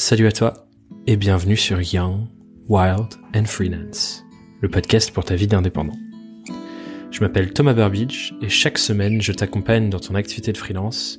[0.00, 0.54] Salut à toi
[1.08, 2.28] et bienvenue sur Young,
[2.68, 4.24] Wild and Freelance,
[4.60, 5.96] le podcast pour ta vie d'indépendant.
[7.10, 11.18] Je m'appelle Thomas Burbidge et chaque semaine je t'accompagne dans ton activité de freelance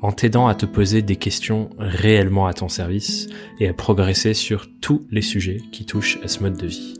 [0.00, 3.26] en t'aidant à te poser des questions réellement à ton service
[3.58, 6.94] et à progresser sur tous les sujets qui touchent à ce mode de vie.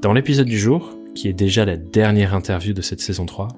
[0.00, 3.48] Dans l'épisode du jour, qui est déjà la dernière interview de cette saison 3,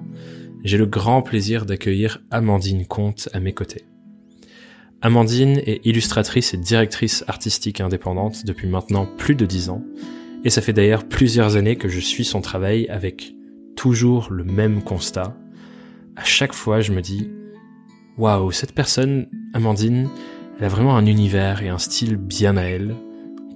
[0.63, 3.85] j'ai le grand plaisir d'accueillir Amandine Comte à mes côtés.
[5.05, 9.83] Amandine est illustratrice et directrice artistique indépendante depuis maintenant plus de dix ans,
[10.45, 13.35] et ça fait d'ailleurs plusieurs années que je suis son travail avec
[13.75, 15.35] toujours le même constat.
[16.15, 17.29] À chaque fois, je me dis,
[18.17, 20.07] waouh, cette personne, Amandine,
[20.57, 22.95] elle a vraiment un univers et un style bien à elle,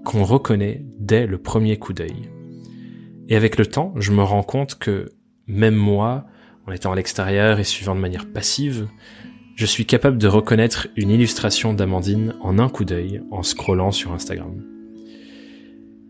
[0.03, 2.29] qu'on reconnaît dès le premier coup d'œil.
[3.29, 5.13] Et avec le temps, je me rends compte que,
[5.47, 6.25] même moi,
[6.65, 8.89] en étant à l'extérieur et suivant de manière passive,
[9.57, 14.13] je suis capable de reconnaître une illustration d'Amandine en un coup d'œil en scrollant sur
[14.13, 14.63] Instagram.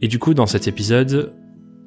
[0.01, 1.33] Et du coup, dans cet épisode,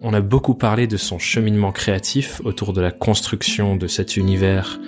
[0.01, 4.81] on a beaucoup parlé de son cheminement créatif autour de la construction de cet univers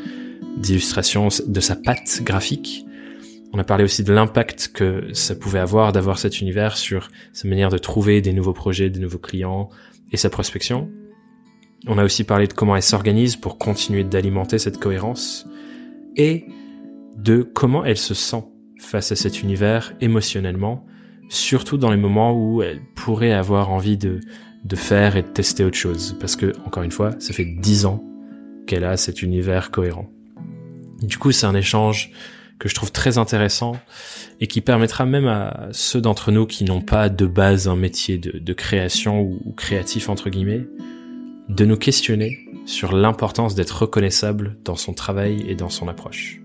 [0.56, 2.86] d'illustration, de sa patte graphique.
[3.52, 7.48] On a parlé aussi de l'impact que ça pouvait avoir d'avoir cet univers sur sa
[7.48, 9.68] manière de trouver des nouveaux projets, des nouveaux clients
[10.10, 10.90] et sa prospection.
[11.86, 15.46] On a aussi parlé de comment elle s'organise pour continuer d'alimenter cette cohérence
[16.16, 16.46] et
[17.22, 18.44] de comment elle se sent
[18.78, 20.84] face à cet univers émotionnellement,
[21.28, 24.20] surtout dans les moments où elle pourrait avoir envie de,
[24.64, 26.16] de faire et de tester autre chose.
[26.20, 28.02] Parce que, encore une fois, ça fait dix ans
[28.66, 30.10] qu'elle a cet univers cohérent.
[31.00, 32.10] Du coup, c'est un échange
[32.58, 33.76] que je trouve très intéressant
[34.40, 38.18] et qui permettra même à ceux d'entre nous qui n'ont pas de base un métier
[38.18, 40.66] de, création ou, ou créatif entre guillemets,
[41.48, 46.41] de nous questionner sur l'importance d'être reconnaissable dans son travail et dans son approche.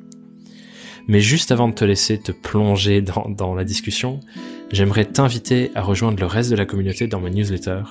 [1.07, 4.19] Mais juste avant de te laisser te plonger dans, la discussion,
[4.71, 7.83] j'aimerais t'inviter à rejoindre le reste de la communauté dans ma newsletter,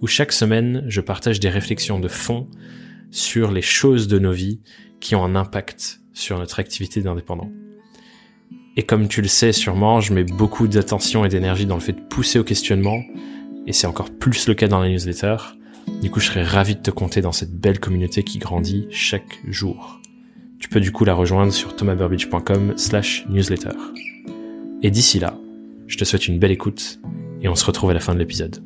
[0.00, 2.48] où chaque semaine je partage des réflexions de fond
[3.10, 4.60] sur les choses de nos vies
[5.00, 7.50] qui ont un impact sur notre activité d'indépendant.
[8.76, 11.92] Et comme tu le sais sûrement, je mets beaucoup d'attention et d'énergie dans le fait
[11.92, 13.02] de pousser au questionnement,
[13.66, 15.36] et c'est encore plus le cas dans la newsletter.
[16.00, 19.38] Du coup, je serais ravi de te compter dans cette belle communauté qui grandit chaque
[19.48, 20.00] jour.
[20.58, 23.70] Tu peux du coup la rejoindre sur thomasburbidge.com slash newsletter.
[24.82, 25.36] Et d'ici là,
[25.86, 27.00] je te souhaite une belle écoute
[27.40, 28.62] et on se retrouve à la fin de l'épisode.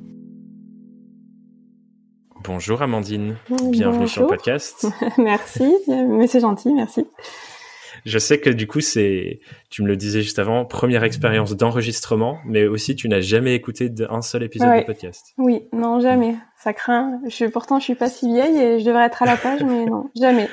[2.44, 4.08] Bonjour Amandine, bienvenue Bonjour.
[4.08, 4.86] sur le podcast.
[5.18, 7.04] merci, mais c'est gentil, merci.
[8.06, 12.38] Je sais que du coup, c'est, tu me le disais juste avant, première expérience d'enregistrement,
[12.46, 14.80] mais aussi tu n'as jamais écouté d'un seul épisode Ouais.
[14.82, 15.34] de podcast.
[15.36, 16.36] Oui, non, jamais.
[16.62, 17.20] Ça craint.
[17.28, 19.84] Je pourtant, je suis pas si vieille et je devrais être à la page, mais
[19.86, 20.48] non, jamais.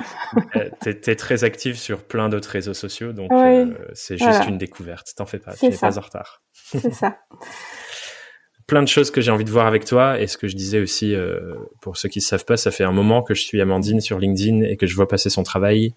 [0.55, 3.37] Euh, T'es t'es très active sur plein d'autres réseaux sociaux, donc Oui.
[3.37, 4.45] euh, c'est juste Voilà.
[4.47, 5.13] une découverte.
[5.15, 6.43] T'en fais pas, tu n'es pas en retard.
[6.53, 7.17] C'est ça.
[8.67, 10.19] plein de choses que j'ai envie de voir avec toi.
[10.19, 12.83] Et ce que je disais aussi, euh, pour ceux qui ne savent pas, ça fait
[12.83, 15.93] un moment que je suis Amandine sur LinkedIn et que je vois passer son travail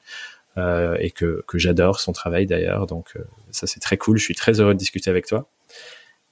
[0.59, 2.87] euh, et que, que j'adore son travail d'ailleurs.
[2.87, 3.21] Donc euh,
[3.51, 4.19] ça, c'est très cool.
[4.19, 5.49] Je suis très heureux de discuter avec toi.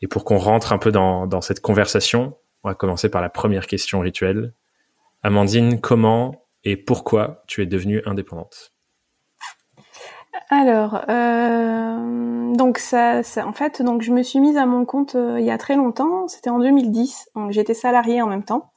[0.03, 3.29] Et pour qu'on rentre un peu dans, dans cette conversation, on va commencer par la
[3.29, 4.53] première question rituelle.
[5.23, 8.73] Amandine, comment et pourquoi tu es devenue indépendante?
[10.51, 15.15] Alors, euh, donc ça, ça- en fait, donc je me suis mise à mon compte
[15.15, 16.27] euh, il y a très longtemps.
[16.27, 17.29] C'était en 2010.
[17.37, 18.73] Donc j'étais salariée en même temps.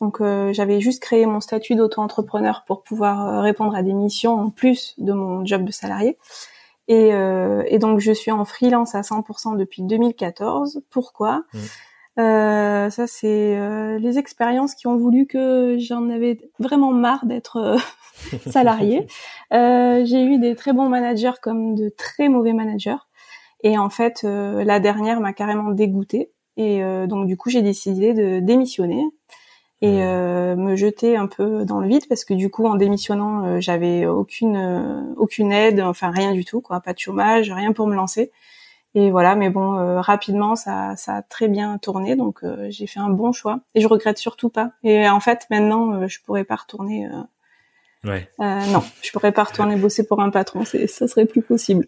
[0.00, 4.48] Donc euh, j'avais juste créé mon statut d'auto-entrepreneur pour pouvoir répondre à des missions en
[4.48, 6.16] plus de mon job de salarié.
[6.88, 10.82] Et, et donc je suis en freelance à 100% depuis 2014.
[10.90, 11.44] Pourquoi?
[11.52, 11.58] Mm.
[12.18, 17.56] Euh, Ça c'est euh, les expériences qui ont voulu que j'en avais vraiment marre d'être
[17.56, 17.78] euh,
[18.50, 19.06] salariée.
[19.52, 22.96] Euh, j'ai eu des très bons managers comme de très mauvais managers.
[23.62, 26.30] Et en fait, euh, la dernière m'a carrément dégoûtée.
[26.56, 29.02] Et euh, donc du coup, j'ai décidé de démissionner
[29.82, 33.60] et euh, me jeter un peu dans le vide parce que du coup, en démissionnant,
[33.60, 37.94] j'avais aucune aucune aide, enfin rien du tout, quoi, pas de chômage, rien pour me
[37.94, 38.30] lancer.
[38.96, 42.86] Et voilà, mais bon, euh, rapidement, ça, ça a très bien tourné, donc euh, j'ai
[42.86, 44.70] fait un bon choix et je regrette surtout pas.
[44.84, 47.08] Et en fait, maintenant, euh, je pourrais pas retourner.
[48.04, 48.28] Ouais.
[48.40, 51.86] euh, non, je pourrais pas retourner bosser pour un patron, c'est, ça serait plus possible.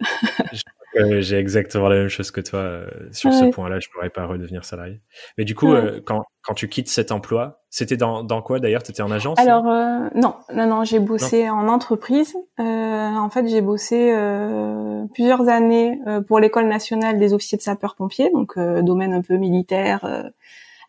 [0.97, 3.81] Euh, j'ai exactement la même chose que toi euh, sur ce point-là.
[3.81, 5.03] Je pourrais pas redevenir salarié.
[5.37, 5.79] Mais du coup, Ouais.
[5.79, 8.83] euh, quand, quand tu quittes cet emploi, c'était dans, dans quoi d'ailleurs?
[8.83, 9.39] T'étais en agence?
[9.39, 12.35] Alors euh, non, non, non, j'ai bossé en entreprise.
[12.59, 17.63] Euh, en fait, j'ai bossé euh, plusieurs années euh, pour l'école nationale des officiers de
[17.63, 20.23] sapeurs-pompiers, donc euh, domaine un peu militaire, euh,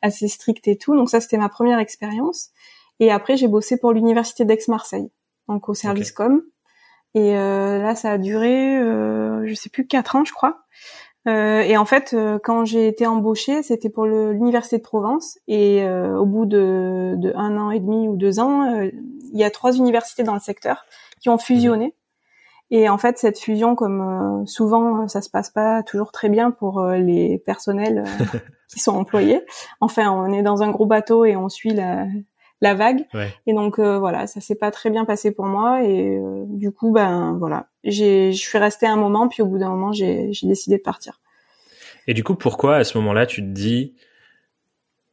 [0.02, 0.96] assez strict et tout.
[0.96, 2.52] Donc ça, c'était ma première expérience.
[3.02, 5.12] Et après, j'ai bossé pour l'université d'Aix-Marseille,
[5.48, 6.42] donc au service com.
[7.14, 10.66] Et euh, là, ça a duré, euh, je sais plus, quatre ans, je crois.
[11.28, 15.38] Euh, et en fait, euh, quand j'ai été embauchée, c'était pour l'université de Provence.
[15.48, 19.44] Et euh, au bout de, de, un an et demi ou deux ans, il y
[19.44, 20.86] a trois universités dans le secteur
[21.20, 21.96] qui ont fusionné.
[22.70, 26.84] Et en fait, cette fusion, comme souvent, ça se passe pas toujours très bien pour
[26.84, 28.04] les personnels
[28.70, 29.42] qui sont employés.
[29.80, 32.06] Enfin, on est dans un gros bateau et on suit la,
[32.62, 33.06] la vague.
[33.46, 35.84] Et donc voilà, ça s'est pas très bien passé pour moi.
[35.84, 39.70] Et du coup, ben voilà, j'ai, je suis restée un moment, puis au bout d'un
[39.70, 41.20] moment, j'ai, j'ai décidé de partir.
[42.08, 43.94] Et du coup, pourquoi à ce moment-là, tu te dis,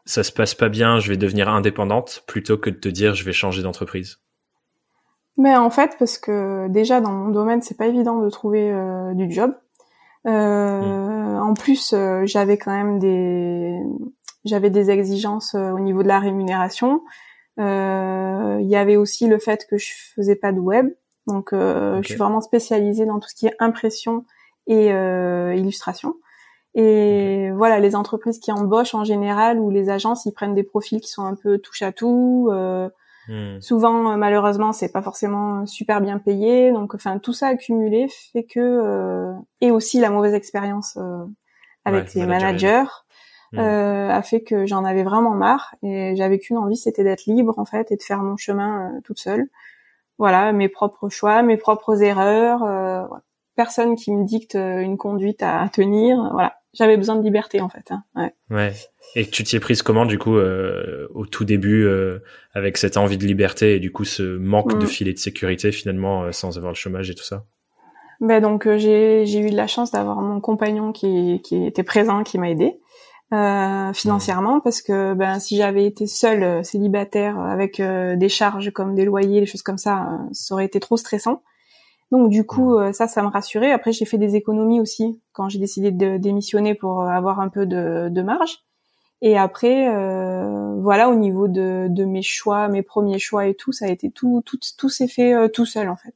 [0.06, 3.24] ça se passe pas bien, je vais devenir indépendante, plutôt que de te dire, je
[3.24, 4.18] vais changer d'entreprise?
[5.36, 9.14] Mais en fait, parce que déjà dans mon domaine, c'est pas évident de trouver euh,
[9.14, 9.52] du job.
[10.26, 11.42] Euh, hmm.
[11.42, 13.76] En plus, euh, j'avais quand même des,
[14.44, 17.02] j'avais des exigences au niveau de la rémunération.
[17.58, 20.88] Il y avait aussi le fait que je faisais pas de web,
[21.26, 24.24] donc je suis vraiment spécialisée dans tout ce qui est impression
[24.66, 24.88] et
[25.56, 26.16] illustration.
[26.74, 31.00] Et voilà, les entreprises qui embauchent en général ou les agences, ils prennent des profils
[31.00, 32.48] qui sont un peu touche à tout.
[32.50, 32.88] Euh,
[33.28, 33.60] hmm.
[33.60, 36.72] Souvent, euh, malheureusement, c'est pas forcément super bien payé.
[36.72, 41.24] Donc, enfin, tout ça accumulé fait que euh, et aussi la mauvaise expérience euh,
[41.84, 42.84] avec les managers
[43.54, 44.10] hmm.
[44.10, 47.64] a fait que j'en avais vraiment marre et j'avais qu'une envie, c'était d'être libre en
[47.64, 49.48] fait et de faire mon chemin toute seule.
[50.18, 53.08] Voilà, mes propres choix, mes propres erreurs.
[53.56, 56.16] Personne qui me dicte une conduite à tenir.
[56.32, 57.90] Voilà j'avais besoin de liberté en fait.
[57.90, 58.02] Hein.
[58.14, 58.32] Ouais.
[58.50, 58.72] ouais.
[59.14, 62.18] Et tu t'y es prise comment du coup euh, au tout début euh,
[62.52, 64.88] avec cette envie de liberté et du coup ce manque de mm.
[64.88, 67.44] filet de sécurité finalement euh, sans avoir le chômage et tout ça?
[68.20, 71.82] Ben donc euh, j'ai j'ai eu de la chance d'avoir mon compagnon qui qui était
[71.82, 72.74] présent qui m'a aidé
[73.94, 79.40] financièrement parce que ben si j'avais été seule célibataire avec des charges comme des loyers
[79.40, 81.40] des choses comme ça ça aurait été trop stressant.
[82.14, 83.72] Donc du coup, euh, ça, ça me rassurait.
[83.72, 87.48] Après, j'ai fait des économies aussi quand j'ai décidé de démissionner pour euh, avoir un
[87.48, 88.58] peu de, marge.
[89.20, 93.86] Et après, euh, voilà, au niveau de, mes choix, mes premiers choix et tout, ça
[93.86, 96.14] a été tout, tout, tout s'est fait tout seul en fait.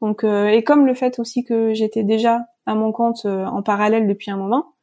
[0.00, 4.30] Donc, et comme le fait aussi que j'étais déjà à mon compte en parallèle depuis
[4.30, 4.74] un moment,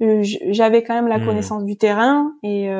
[0.00, 1.26] j'avais quand même la mmh.
[1.26, 2.70] connaissance du terrain et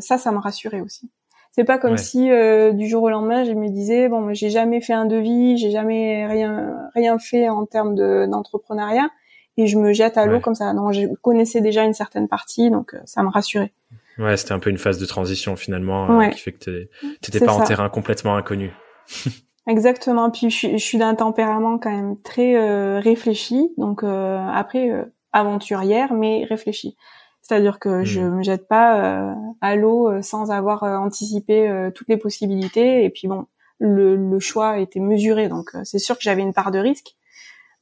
[0.00, 1.10] ça, ça me rassurait aussi.
[1.58, 4.80] C'est pas comme si euh, du jour au lendemain, je me disais bon, j'ai jamais
[4.80, 7.96] fait un devis, j'ai jamais rien rien fait en termes
[8.28, 9.08] d'entrepreneuriat
[9.56, 10.72] et je me jette à l'eau comme ça.
[10.72, 13.72] Non, je connaissais déjà une certaine partie, donc euh, ça me rassurait.
[14.18, 16.88] Ouais, c'était un peu une phase de transition finalement euh, qui fait que
[17.20, 18.70] t'étais pas en terrain complètement inconnu.
[19.66, 20.30] Exactement.
[20.30, 26.96] Puis je, je suis d'un tempérament quand même très réfléchi, donc après aventurière mais réfléchi.
[27.48, 28.36] C'est-à-dire que je hmm.
[28.36, 33.04] me jette pas euh, à l'eau euh, sans avoir euh, anticipé toutes les possibilités.
[33.04, 33.46] Et puis bon,
[33.78, 37.16] le, le choix était mesuré, donc c'est sûr que j'avais une part de risque.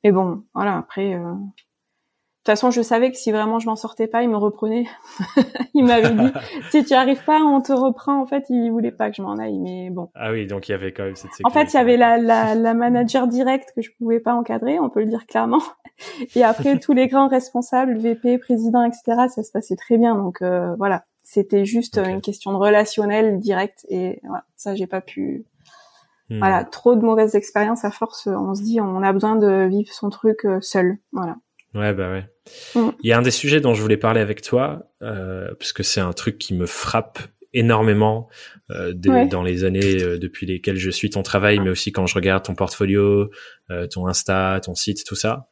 [0.04, 0.76] Mais bon, voilà.
[0.76, 4.36] Après, de toute façon, je savais que si vraiment je m'en sortais pas, il me
[4.36, 4.86] reprenait.
[5.74, 6.32] il m'avait dit
[6.70, 8.20] si tu arrives pas, on te reprend.
[8.20, 10.10] En fait, il voulait pas que je m'en aille, mais bon.
[10.14, 11.44] Ah oui, donc il y avait quand même cette sécurité.
[11.44, 14.78] En fait, il y avait la, la, la manager directe que je pouvais pas encadrer,
[14.78, 15.62] on peut le dire clairement.
[16.34, 20.14] Et après, tous les grands responsables, VP, président, etc., ça se passait très bien.
[20.14, 23.86] Donc euh, voilà, c'était juste une question de relationnel direct.
[23.88, 25.44] Et voilà, ça, j'ai pas pu.
[26.28, 26.38] Hmm.
[26.38, 28.26] Voilà, trop de mauvaises expériences à force.
[28.26, 30.98] On se dit, on a besoin de vivre son truc euh, seul.
[31.12, 31.36] Voilà.
[31.74, 32.24] Ouais, bah ouais.
[32.74, 32.90] Mm.
[33.02, 35.82] Il y a un des sujets dont je voulais parler avec toi, euh, parce que
[35.82, 37.18] c'est un truc qui me frappe
[37.52, 38.28] énormément
[38.70, 42.14] euh, dans les années euh, depuis lesquelles je suis ton travail, mais aussi quand je
[42.14, 43.30] regarde ton portfolio,
[43.70, 45.48] euh, ton Insta, ton site, tout ça.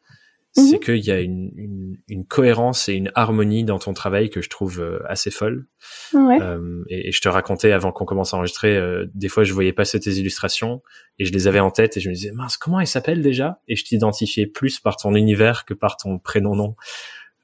[0.56, 0.66] Mhm.
[0.66, 4.40] c'est qu'il y a une, une, une, cohérence et une harmonie dans ton travail que
[4.40, 5.66] je trouve euh, assez folle.
[6.12, 6.40] Ouais.
[6.40, 9.52] Euh, et, et, je te racontais avant qu'on commence à enregistrer, euh, des fois je
[9.52, 10.80] voyais passer tes illustrations
[11.18, 13.60] et je les avais en tête et je me disais mince comment elles s'appellent déjà?
[13.66, 16.76] Et je t'identifiais plus par ton univers que par ton prénom nom.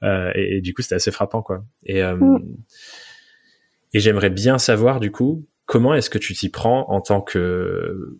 [0.03, 1.65] Euh, et, et, du coup c'était assez frappant quoi.
[1.85, 2.39] Et, mm.
[3.93, 8.19] et j'aimerais bien savoir du coup comment est-ce que tu t'y prends en tant que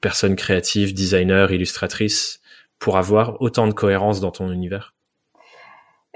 [0.00, 2.40] personne créative, designer, illustratrice
[2.78, 4.94] pour avoir autant de cohérence dans ton univers?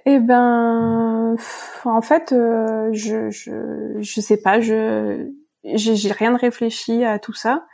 [0.04, 1.37] Eh ben,
[1.85, 5.31] en fait, euh, je, je je sais pas, je
[5.64, 7.64] j'ai rien réfléchi à tout ça.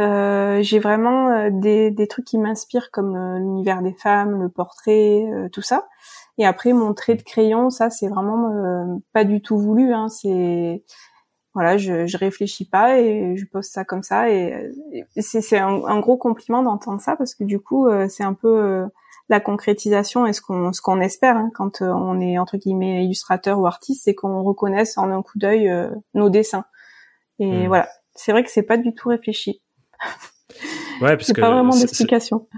[0.00, 5.24] Euh, j'ai vraiment euh, des, des trucs qui m'inspirent comme l'univers des femmes, le portrait,
[5.52, 5.86] tout ça.
[6.38, 9.92] Et après mon trait de crayon, ça c'est vraiment pas du tout voulu.
[9.92, 10.82] Hein, c'est
[11.56, 14.70] voilà, je, je réfléchis pas et je pose ça comme ça et,
[15.16, 18.62] c'est un, un, gros compliment d'entendre ça parce que du coup euh, c'est un peu
[18.62, 18.86] euh,
[19.30, 23.06] la concrétisation et ce qu'on ce qu'on espère hein, quand euh, on est entre guillemets
[23.06, 25.72] illustrateur ou artiste, c'est qu'on reconnaisse en un coup d'œil
[26.12, 26.66] nos dessins.
[27.38, 27.68] Et hmm.
[27.68, 29.62] voilà, c'est vrai que c'est pas du tout réfléchi.
[31.00, 32.48] Ouais, parce que pas vraiment d'explication.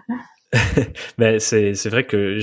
[1.18, 2.38] ben c'est c'est vrai que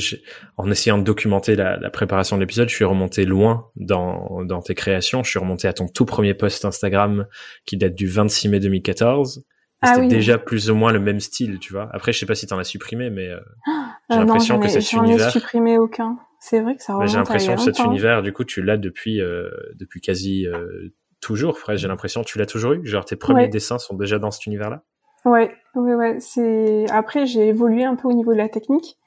[0.57, 4.62] en essayant de documenter la, la préparation de l'épisode, je suis remonté loin dans dans
[4.62, 5.24] tes créations.
[5.24, 7.25] Je suis remonté à ton tout premier post Instagram
[7.65, 9.43] qui date du 26 mai 2014.
[9.81, 11.89] Ah C'était déjà plus ou moins le même style, tu vois.
[11.93, 13.39] Après, je sais pas si t'en as supprimé, mais euh,
[14.09, 15.17] j'ai euh, l'impression que cet univers.
[15.19, 16.17] J'en ai supprimé aucun.
[16.39, 19.21] C'est vrai que ça remonte J'ai l'impression que cet univers, du coup, tu l'as depuis
[19.21, 21.57] euh, depuis quasi euh, toujours.
[21.59, 22.85] Frère, j'ai l'impression que tu l'as toujours eu.
[22.85, 24.83] Genre tes premiers dessins sont déjà dans cet univers-là.
[25.25, 26.20] Ouais, ouais, ouais.
[26.20, 28.98] C'est après j'ai évolué un peu au niveau de la technique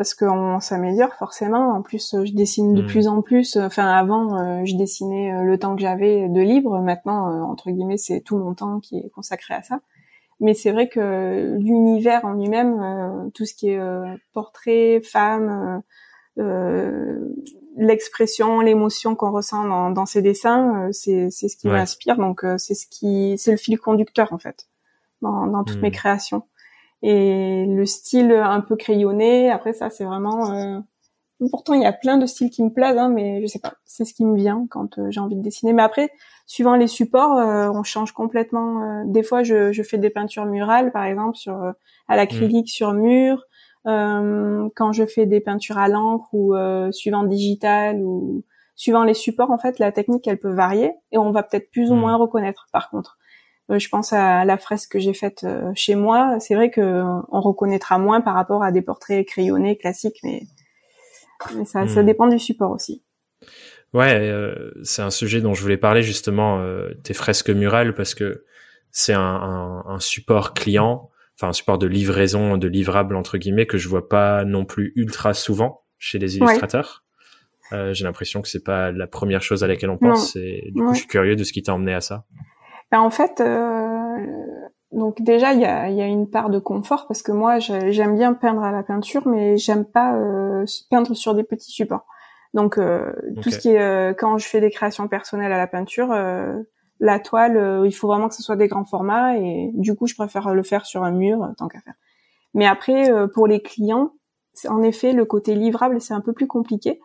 [0.00, 1.74] parce qu'on s'améliore forcément.
[1.74, 2.86] En plus, je dessine de hmm.
[2.86, 3.58] plus en plus.
[3.58, 6.80] Enfin, avant, euh, je dessinais euh, le temps que j'avais de libre.
[6.80, 9.80] Maintenant, euh, entre guillemets, c'est tout mon temps qui est consacré à ça.
[10.40, 13.80] Mais c'est vrai que l'univers en lui-même, tout ce qui est
[14.32, 15.82] portrait, femme,
[17.76, 22.16] l'expression, l'émotion qu'on ressent dans, dans, ces dessins, c'est c'est ce qui m'inspire.
[22.16, 24.69] Donc, c'est ce qui, c'est le fil conducteur en fait
[25.22, 25.92] dans, dans toutes mes hmm.
[25.92, 26.42] créations.
[27.02, 30.52] Et le style un peu crayonné, après ça, c'est vraiment.
[30.52, 30.80] Euh...
[31.50, 33.72] Pourtant, il y a plein de styles qui me plaisent, hein, mais je sais pas,
[33.86, 35.72] c'est ce qui me vient quand euh, j'ai envie de dessiner.
[35.72, 36.10] Mais après,
[36.44, 38.82] suivant les supports, euh, on change complètement.
[38.82, 41.54] Euh, des fois, je, je, fais des peintures murales, par exemple, sur
[42.08, 42.76] à l'acrylique hmm.
[42.76, 43.42] sur mur.
[43.84, 46.54] quand je fais des peintures à l'encre ou
[46.92, 48.44] suivant digital ou
[48.76, 51.90] suivant les supports, en fait, la technique elle peut varier et on va peut-être plus
[51.90, 52.00] ou hmm.
[52.00, 52.68] moins reconnaître.
[52.70, 53.19] Par contre, euh,
[53.78, 56.38] je pense à la fresque que j'ai faite euh, chez moi.
[56.40, 60.42] C'est vrai que euh, on reconnaîtra moins par rapport à des portraits crayonnés classiques, mais,
[61.64, 62.06] ça, ça, hmm.
[62.06, 63.02] dépend du support aussi.
[63.92, 64.32] Ouais,
[64.84, 66.62] c'est un sujet dont je voulais parler justement,
[67.02, 68.44] tes fresques murales, parce que
[68.92, 73.66] c'est un, un, un, support client, enfin un support de livraison, de livrable entre guillemets,
[73.66, 77.04] que je vois pas non plus ultra souvent chez les illustrateurs.
[77.72, 80.36] J'ai l'impression que c'est pas la première chose à laquelle on pense.
[80.36, 82.26] Et du coup, je suis curieux de ce qui t'a emmené à ça.
[82.90, 84.16] Ben, en fait, euh,
[84.92, 88.16] donc déjà il y a, y a, une part de confort parce que moi j'aime
[88.16, 92.06] bien peindre à la peinture, mais j'aime pas euh, peindre sur des petits supports.
[92.54, 95.68] Donc euh, tout ce qui est euh, quand je fais des créations personnelles à la
[95.68, 96.60] peinture, euh,
[96.98, 100.14] la toile, il faut vraiment que ce soit des grands formats et du coup je
[100.14, 101.94] préfère le faire sur un mur tant qu'à faire.
[102.52, 104.12] Mais après pour les clients,
[104.68, 107.00] en effet le côté livrable c'est un peu plus compliqué.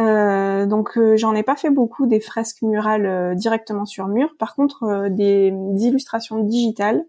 [0.00, 4.34] Euh, donc euh, j'en ai pas fait beaucoup des fresques murales euh, directement sur mur.
[4.38, 7.04] Par contre, des, illustrations digitales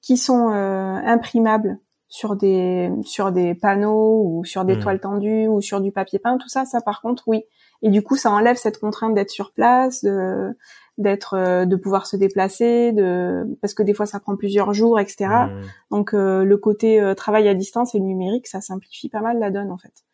[0.00, 1.78] qui sont imprimables
[2.08, 4.80] sur des sur des panneaux ou sur des mmh.
[4.80, 7.44] toiles tendues ou sur du papier peint, tout ça, ça par contre, oui.
[7.82, 10.54] Et du coup, ça enlève cette contrainte d'être sur place, de
[10.98, 15.26] d'être de pouvoir se déplacer de parce que des fois ça prend plusieurs jours etc
[15.26, 15.50] mmh.
[15.90, 19.72] donc le côté travail à distance et le numérique ça simplifie pas mal la donne
[19.72, 20.04] en fait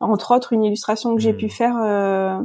[0.00, 1.50] entre autres une illustration que j'ai pu hmm.
[1.50, 2.40] faire euh,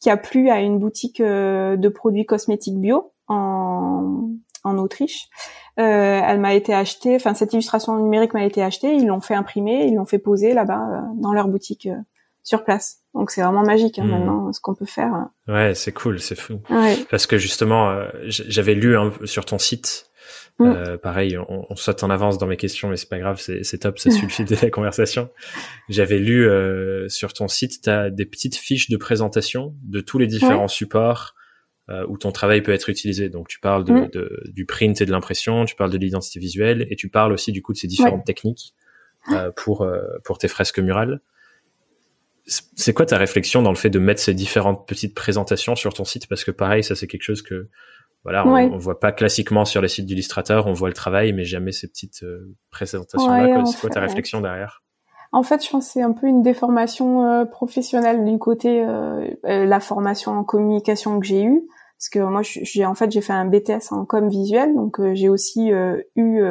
[0.00, 4.28] qui a plu à une boutique euh, de produits cosmétiques bio en,
[4.62, 5.28] en Autriche.
[5.80, 9.34] Euh, elle m'a été achetée, enfin cette illustration numérique m'a été achetée, ils l'ont fait
[9.34, 11.88] imprimer, ils l'ont fait poser là-bas euh, dans leur boutique
[12.42, 12.98] sur place.
[13.14, 14.10] Donc c'est vraiment magique hein, hmm.
[14.10, 15.28] maintenant ce qu'on peut faire.
[15.48, 16.60] Ouais, c'est cool, c'est fou.
[17.10, 17.96] Parce que justement,
[18.26, 20.10] j'avais lu sur ton site
[20.58, 20.64] Mm.
[20.66, 23.78] Euh, pareil, on, on, saute en avance dans mes questions, mais c'est pas grave, c'est
[23.78, 25.30] top, ça suit le fil de la conversation.
[25.88, 30.18] J'avais lu euh, sur ton site, tu as des petites fiches de présentation de tous
[30.18, 31.34] les différents supports
[31.90, 33.28] euh, où ton travail peut être utilisé.
[33.28, 34.08] Donc tu parles de, mm.
[34.10, 37.52] de du print et de l'impression, tu parles de l'identité visuelle, et tu parles aussi
[37.52, 38.74] du coup de ces différentes techniques
[39.32, 41.20] euh, pour euh, pour tes fresques murales.
[42.46, 46.04] C'est quoi ta réflexion dans le fait de mettre ces différentes petites présentations sur ton
[46.04, 46.26] site?
[46.26, 47.68] Parce que pareil, ça c'est quelque chose que
[48.24, 51.72] voilà, on, voit pas classiquement sur les sites d'illustrateurs, on voit le travail, mais jamais
[51.72, 53.64] ces petites euh, présentations-là.
[53.66, 54.82] c'est quoi ta réflexion derrière?
[55.30, 59.28] En fait, je pense que c'est un peu une déformation euh, professionnelle du côté euh,
[59.42, 61.66] la formation en communication que j'ai eue,
[61.98, 65.28] parce que moi, j'ai en fait j'ai fait un BTS en com visuel, donc j'ai
[65.28, 65.70] aussi
[66.16, 66.42] eu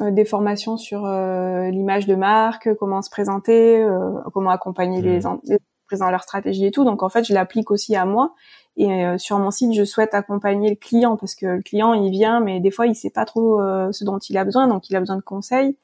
[0.00, 3.86] des formations sur l'image de marque, comment se présenter,
[4.32, 5.38] comment accompagner les, mmh.
[5.44, 5.58] les
[5.98, 6.84] dans leur stratégie et tout.
[6.84, 8.34] Donc en fait, je l'applique aussi à moi.
[8.76, 12.10] Et euh, sur mon site, je souhaite accompagner le client parce que le client, il
[12.10, 14.90] vient, mais des fois, il sait pas trop euh, ce dont il a besoin, donc
[14.90, 15.76] il a besoin de conseils.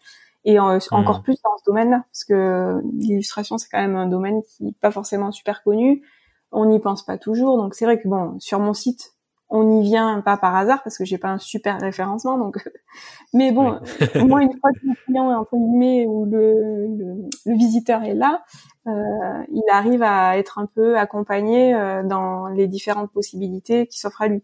[0.44, 0.94] Et euh, hmm.
[0.94, 4.72] encore plus dans ce domaine-là, parce que l'illustration, c'est quand même un domaine qui n'est
[4.72, 6.02] pas forcément super connu.
[6.50, 9.12] On n'y pense pas toujours, donc c'est vrai que bon, sur mon site,
[9.50, 12.58] on n'y vient pas par hasard parce que j'ai pas un super référencement donc
[13.34, 13.80] mais bon
[14.14, 18.42] au moins une fois que le client entre guillemets ou le, le, visiteur est là
[18.86, 24.22] euh, il arrive à être un peu accompagné euh, dans les différentes possibilités qui s'offrent
[24.22, 24.42] à lui.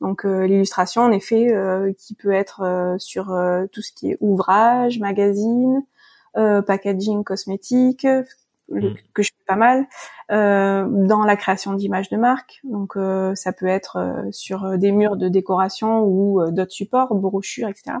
[0.00, 1.54] Donc euh, l'illustration en effet
[1.98, 3.26] qui peut être sur
[3.72, 5.82] tout ce qui est ouvrage magazine
[6.34, 8.06] packaging cosmétique
[8.68, 8.94] Mm.
[9.14, 9.86] que je fais pas mal
[10.32, 12.60] euh, dans la création d'images de marque.
[12.64, 17.68] Donc euh, ça peut être euh, sur des murs de décoration ou d'autres supports, brochures,
[17.68, 17.98] etc.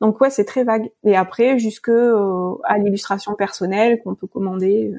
[0.00, 0.90] Donc ouais, c'est très vague.
[1.04, 4.92] Et après, jusque à l'illustration personnelle qu'on peut commander.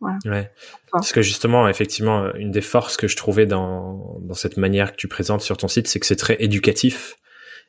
[0.00, 0.18] voilà.
[0.24, 0.50] Ouais.
[0.90, 4.96] Parce que justement, effectivement, une des forces que je trouvais dans, dans cette manière que
[4.96, 7.16] tu présentes sur ton site, c'est que c'est très éducatif.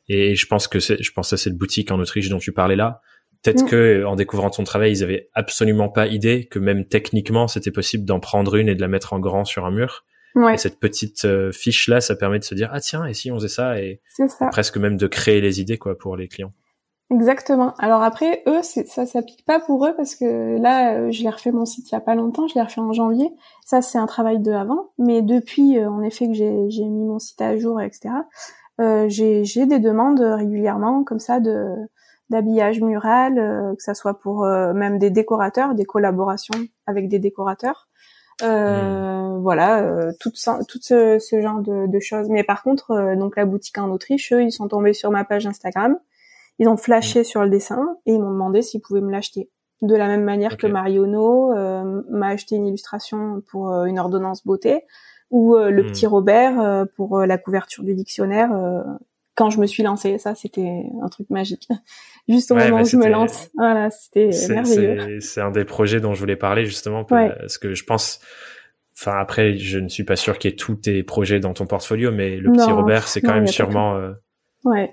[0.08, 2.76] Et je pense que c'est, je pense à cette boutique en Autriche dont tu parlais
[2.76, 3.02] là.
[3.44, 3.70] Peut-être mm.
[3.70, 8.06] que en découvrant ton travail, ils avaient absolument pas idée que même techniquement, c'était possible
[8.06, 10.06] d'en prendre une et de la mettre en grand sur un mur.
[10.36, 10.56] Ouais.
[10.56, 13.32] Et cette petite euh, fiche là, ça permet de se dire ah tiens et si
[13.32, 13.80] on faisait ça?
[13.80, 14.02] Et
[14.52, 16.54] presque même de créer les idées quoi pour les clients.
[17.12, 17.74] Exactement.
[17.78, 21.52] Alors après eux, ça s'applique pas pour eux parce que là, euh, je l'ai refait
[21.52, 23.30] mon site il y a pas longtemps, je l'ai refait en janvier.
[23.66, 27.20] Ça c'est un travail de avant, mais depuis euh, en effet que j'ai mis mon
[27.20, 28.16] site à jour etc.
[28.82, 31.76] Euh, j'ai des demandes régulièrement comme ça de
[32.34, 37.20] d'habillage mural, euh, que ça soit pour euh, même des décorateurs, des collaborations avec des
[37.20, 37.88] décorateurs.
[38.42, 39.42] Euh, hmm.
[39.42, 42.30] Voilà, tout, tout ce, ce genre de, de, choses.
[42.30, 45.46] Mais par contre, donc la boutique en Autriche, eux, ils sont tombés sur ma page
[45.46, 45.98] Instagram,
[46.60, 47.26] ils ont flashé hmm.
[47.26, 49.50] sur le dessin et ils m'ont demandé s'ils pouvaient me l'acheter.
[49.82, 51.54] De la même manière que Mariono
[52.10, 54.86] m'a acheté une illustration pour une ordonnance beauté,
[55.30, 55.88] ou le hmm.
[55.88, 58.52] petit Robert pour la couverture du dictionnaire
[59.36, 60.18] quand je me suis lancée.
[60.18, 61.68] Ça, c'était un truc magique.
[62.30, 63.50] Juste au moment où je me lance.
[63.56, 65.20] Voilà, c'était merveilleux.
[65.20, 68.20] C'est un des projets dont je voulais parler justement parce que je pense.
[68.96, 71.66] Enfin après, je ne suis pas sûr qu'il y ait tous tes projets dans ton
[71.66, 74.14] portfolio, mais le petit Robert, c'est quand même sûrement euh,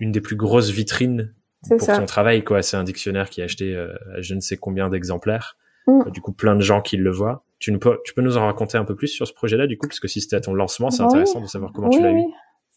[0.00, 1.34] une des plus grosses vitrines
[1.68, 1.98] pour ça.
[1.98, 2.42] ton travail.
[2.42, 5.56] Quoi, c'est un dictionnaire qui a acheté euh, je ne sais combien d'exemplaires.
[5.86, 6.10] Mm.
[6.10, 7.44] Du coup, plein de gens qui le voient.
[7.58, 9.86] Tu, peux, tu peux nous en raconter un peu plus sur ce projet-là, du coup,
[9.86, 12.24] parce que si c'était à ton lancement, c'est intéressant de savoir comment tu l'as eu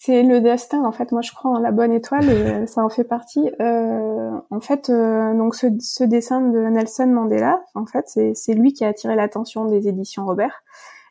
[0.05, 1.13] c'est le destin en fait.
[1.13, 3.50] Moi je crois en la bonne étoile et euh, ça en fait partie.
[3.62, 8.74] Euh, en fait euh, donc ce, ce, dessin de Nelson Mandela en fait c'est lui
[8.74, 10.63] qui a attiré l'attention des éditions Robert.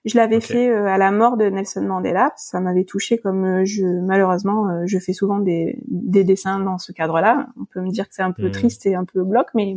[0.04, 2.34] Je l'avais fait euh, à la mort de Nelson Mandela.
[2.36, 7.46] Ça m'avait touché comme je malheureusement je fais souvent des, des dessins dans ce cadre-là.
[7.58, 8.52] On peut me dire que c'est un peu hmm.
[8.52, 9.74] triste et un peu bloc mais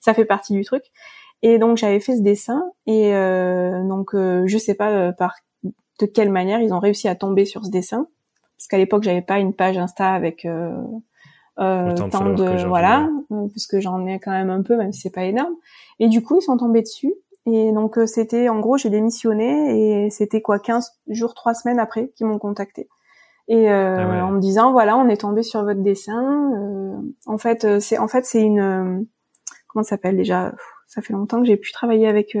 [0.00, 0.84] ça fait partie du truc.
[1.42, 3.12] Et donc j'avais fait ce dessin et
[3.86, 5.34] donc je sais pas par
[6.00, 8.08] de quelle manière ils ont réussi à tomber sur ce dessin
[8.56, 10.72] parce qu'à l'époque j'avais pas une page Insta avec euh,
[11.58, 15.14] euh, tant de, voilà, euh, puisque j'en ai quand même un peu, même si c'est
[15.14, 15.54] pas énorme.
[15.98, 17.14] Et du coup ils sont tombés dessus.
[17.46, 21.78] Et donc euh, c'était en gros j'ai démissionné et c'était quoi 15 jours, 3 semaines
[21.78, 22.88] après qu'ils m'ont contacté.
[23.48, 26.50] Et euh, ah en me disant voilà on est tombé sur votre dessin.
[26.56, 29.06] Euh, en fait c'est en fait c'est une
[29.68, 30.54] comment ça s'appelle déjà?
[30.88, 32.36] Ça fait longtemps que j'ai pu travailler avec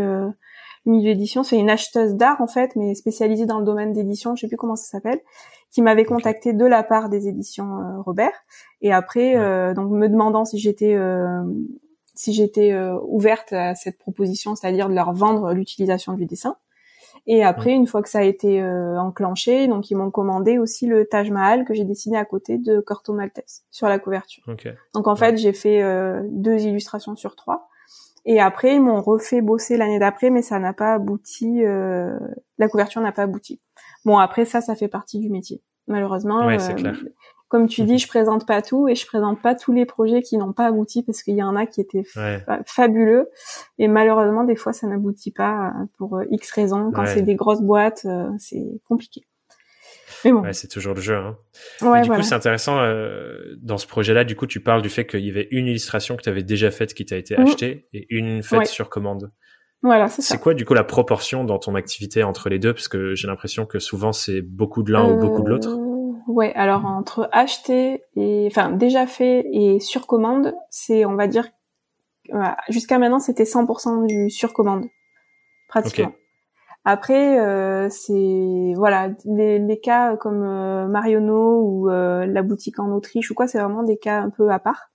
[0.86, 1.42] le milieu d'édition.
[1.42, 4.34] C'est une acheteuse d'art en fait, mais spécialisée dans le domaine d'édition.
[4.36, 5.20] Je sais plus comment ça s'appelle
[5.76, 8.32] qui m'avait contacté de la part des éditions euh, Robert
[8.80, 11.42] et après euh, donc me demandant si j'étais euh,
[12.14, 16.56] si j'étais ouverte à cette proposition, c'est-à-dire de leur vendre l'utilisation du dessin.
[17.26, 21.04] Et après, une fois que ça a été enclenché, donc ils m'ont commandé aussi le
[21.04, 24.42] Taj Mahal que j'ai dessiné à côté de Corto Maltese sur la couverture.
[24.94, 25.82] Donc en fait, j'ai fait
[26.30, 27.68] deux illustrations sur trois.
[28.26, 31.62] Et après, ils m'ont refait bosser l'année d'après, mais ça n'a pas abouti.
[31.62, 33.60] la couverture n'a pas abouti.
[34.04, 35.62] Bon, après ça, ça fait partie du métier.
[35.88, 36.96] Malheureusement, ouais, euh, clair.
[37.48, 40.36] comme tu dis, je présente pas tout et je présente pas tous les projets qui
[40.36, 42.04] n'ont pas abouti parce qu'il y en a qui étaient
[42.66, 43.30] fabuleux
[43.78, 46.90] et malheureusement des fois ça n'aboutit pas euh, pour euh, X raisons.
[46.92, 48.06] Quand c'est des grosses boîtes,
[48.38, 49.26] c'est compliqué.
[50.24, 50.42] Bon.
[50.52, 51.16] c'est toujours le jeu.
[51.16, 51.36] Hein.
[51.82, 52.76] Ouais, du coup, c'est intéressant.
[53.58, 56.22] dans ce projet-là, du coup, tu parles du fait qu'il y avait une illustration que
[56.22, 57.42] tu avais déjà faite qui t'a été mmh.
[57.42, 59.30] achetée et une faite sur commande.
[59.82, 60.34] Voilà, c'est ça.
[60.34, 62.72] C'est quoi du coup la proportion dans ton activité entre les deux?
[62.72, 65.68] Parce que j'ai l'impression que souvent c'est beaucoup de l'un ou beaucoup de l'autre.
[65.68, 71.26] Euh, ouais, alors entre acheter et enfin déjà fait et sur commande, c'est on va
[71.26, 71.48] dire
[72.68, 74.86] jusqu'à maintenant c'était 100% du sur commande
[75.68, 76.12] pratiquement.
[76.88, 82.92] Après euh, c'est voilà les, les, cas comme euh, Mariono ou euh, la boutique en
[82.92, 84.92] Autriche ou quoi, c'est vraiment des cas un peu à part.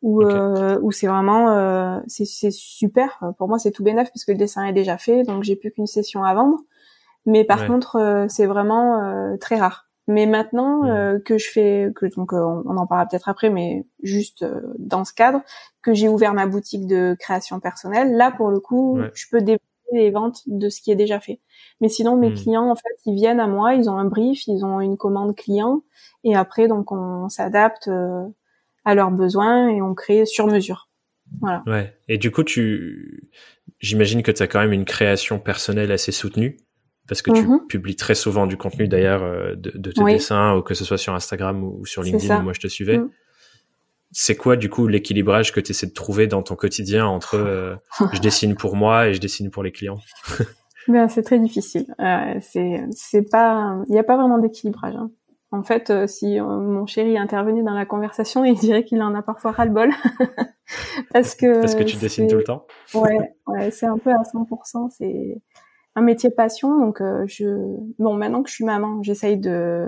[0.00, 3.18] Où, euh, où c'est vraiment euh, c'est super.
[3.36, 5.72] Pour moi c'est tout bénef parce que le dessin est déjà fait donc j'ai plus
[5.72, 6.58] qu'une session à vendre.
[7.26, 9.88] Mais par contre euh, c'est vraiment euh, très rare.
[10.06, 14.46] Mais maintenant euh, que je fais que donc on, en parlera peut-être après mais juste
[14.78, 15.40] dans ce cadre
[15.82, 19.73] que j'ai ouvert ma boutique de création personnelle là pour le coup je peux développer
[19.92, 21.40] les ventes de ce qui est déjà fait
[21.80, 22.34] mais sinon mes hmm.
[22.34, 25.36] clients en fait ils viennent à moi ils ont un brief ils ont une commande
[25.36, 25.82] client
[26.24, 27.88] et après donc on s'adapte
[28.84, 30.88] à leurs besoins et on crée sur mesure.
[31.40, 31.62] Voilà.
[31.66, 31.96] Ouais.
[32.08, 33.30] Et du coup, tu,
[33.80, 36.58] j'imagine que tu as quand même une création personnelle assez soutenue
[37.08, 37.66] parce que tu mhm.
[37.66, 40.96] publies très souvent du contenu d'ailleurs euh, de, de, tes dessins ou que ce soit
[40.96, 42.98] sur Instagram ou sur LinkedIn où moi je te suivais.
[42.98, 43.10] Mhm.
[44.16, 47.74] C'est quoi du coup l'équilibrage que tu essaies de trouver dans ton quotidien entre euh,
[48.12, 49.98] je dessine pour moi et je dessine pour les clients?
[50.86, 51.86] Ben c'est très difficile.
[51.98, 54.94] Euh, c'est pas il n'y a pas vraiment d'équilibrage.
[54.94, 55.10] Hein.
[55.50, 59.22] En fait, euh, si mon chéri intervenait dans la conversation, il dirait qu'il en a
[59.22, 59.88] parfois ras-le-bol.
[61.14, 62.66] parce que Parce que tu dessines tout le temps?
[62.92, 64.90] Ouais, ouais c'est un peu à 100%.
[64.90, 65.40] C'est
[65.94, 66.78] un métier passion.
[66.78, 67.46] Donc, je...
[67.98, 69.86] Bon, maintenant que je suis maman, j'essaye de,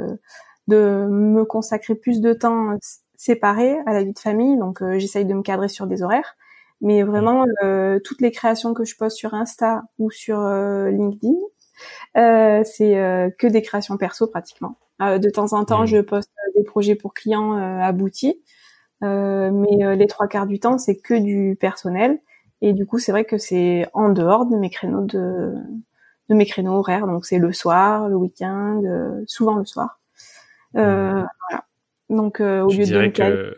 [0.66, 2.78] de me consacrer plus de temps
[3.18, 4.56] séparé à la vie de famille.
[4.58, 6.36] Donc, j'essaye de me cadrer sur des horaires.
[6.80, 8.00] Mais vraiment, mmh.
[8.04, 11.36] toutes les créations que je poste sur Insta ou sur LinkedIn,
[12.16, 14.76] euh, c'est euh, que des créations perso pratiquement.
[15.02, 15.86] Euh, de temps en temps, mmh.
[15.86, 18.40] je poste des projets pour clients aboutis,
[19.02, 22.18] mais les trois quarts du temps, c'est que du personnel.
[22.62, 25.54] Et du coup, c'est vrai que c'est en dehors de mes créneaux de,
[26.30, 27.06] de mes créneaux horaires.
[27.06, 28.82] Donc, c'est le soir, le week-end,
[29.26, 30.00] souvent le soir.
[30.74, 30.80] Mmh.
[30.80, 31.64] voilà.
[32.08, 33.56] Donc, au lieu de que...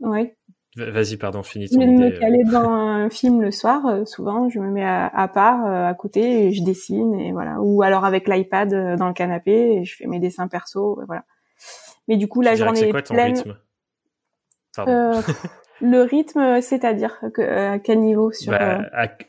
[0.00, 0.36] Ouais.
[0.74, 2.18] Vas-y, pardon, finis ton Je me euh.
[2.18, 5.94] caler dans un film le soir, euh, souvent, je me mets à, part, euh, à
[5.94, 7.60] côté, et je dessine, et voilà.
[7.60, 11.24] Ou alors avec l'iPad dans le canapé, et je fais mes dessins perso, voilà.
[12.08, 13.56] Mais du coup, la journée c'est quoi ton rythme?
[15.82, 18.82] Le rythme, c'est-à-dire à quel niveau sur bah,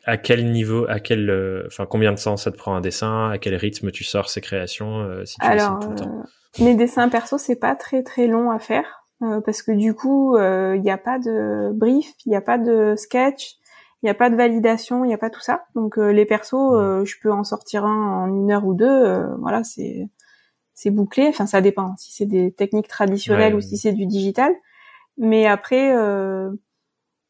[0.05, 3.37] à, quel niveau, à quel, enfin, combien de temps ça te prend un dessin À
[3.39, 6.23] quel rythme tu sors ces créations si tu alors, tout le temps
[6.59, 9.03] Mes dessins perso, c'est pas très très long à faire.
[9.23, 12.41] Euh, parce que du coup, il euh, n'y a pas de brief, il n'y a
[12.41, 13.57] pas de sketch,
[14.01, 15.65] il n'y a pas de validation, il n'y a pas tout ça.
[15.75, 19.23] Donc euh, les persos, je peux en sortir un en une heure ou deux.
[19.39, 20.09] voilà, c'est
[20.73, 21.27] c'est bouclé.
[21.27, 24.53] Enfin, ça dépend si c'est des techniques traditionnelles ou si c'est du digital.
[25.17, 25.95] Mais après,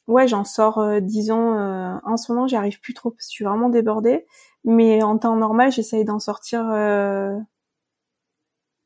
[0.08, 1.58] ouais, j'en sors, disons,
[2.04, 4.26] en ce moment, j'y arrive plus trop parce que je suis vraiment débordée.
[4.64, 6.64] Mais en temps normal, j'essaye d'en sortir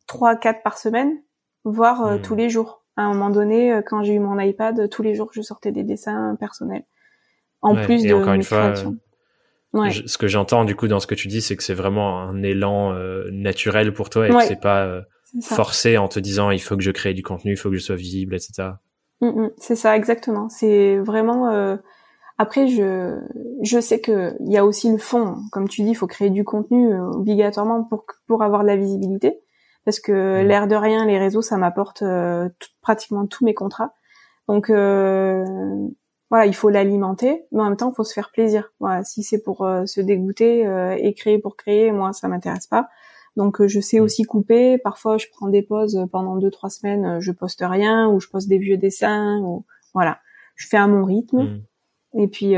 [0.08, 1.22] trois, quatre par semaine,
[1.64, 5.04] voire tous les jours à un moment donné, euh, quand j'ai eu mon iPad, tous
[5.04, 6.84] les jours, je sortais des dessins personnels.
[7.62, 8.74] En plus de encore une fois,
[9.74, 9.92] ouais.
[9.92, 12.44] ce que j'entends du coup dans ce que tu dis, c'est que c'est vraiment un
[12.44, 15.02] élan euh, naturel pour toi et que c'est pas euh,
[15.42, 17.82] forcé en te disant il faut que je crée du contenu, il faut que je
[17.82, 18.70] sois visible, etc.
[19.22, 19.52] Mm, mm.
[19.58, 20.50] c'est ça exactement.
[20.50, 21.78] C'est vraiment.
[22.38, 23.20] Après, je
[23.64, 26.30] je sais que il y a aussi le fond, comme tu dis, il faut créer
[26.30, 29.40] du contenu obligatoirement pour pour avoir de la visibilité
[29.88, 30.48] parce que mmh.
[30.48, 32.50] l'air de rien, les réseaux, ça m'apporte euh,
[32.82, 33.94] pratiquement tous mes contrats.
[34.50, 35.46] Donc euh,
[36.30, 38.74] voilà, il faut l'alimenter, mais en même temps, il faut se faire plaisir.
[38.82, 40.68] Voilà, si c'est pour euh, se dégoûter
[41.00, 42.90] et créer pour créer, moi, ça m'intéresse pas.
[43.38, 44.04] Donc je sais mmh.
[44.04, 44.78] aussi couper.
[44.78, 48.50] Parfois, je prends des pauses pendant deux trois semaines, je poste rien ou je poste
[48.50, 49.40] des vieux dessins.
[49.40, 50.20] Ou voilà,
[50.56, 51.44] je fais à mon rythme.
[51.44, 52.20] Mmh.
[52.20, 52.56] Et puis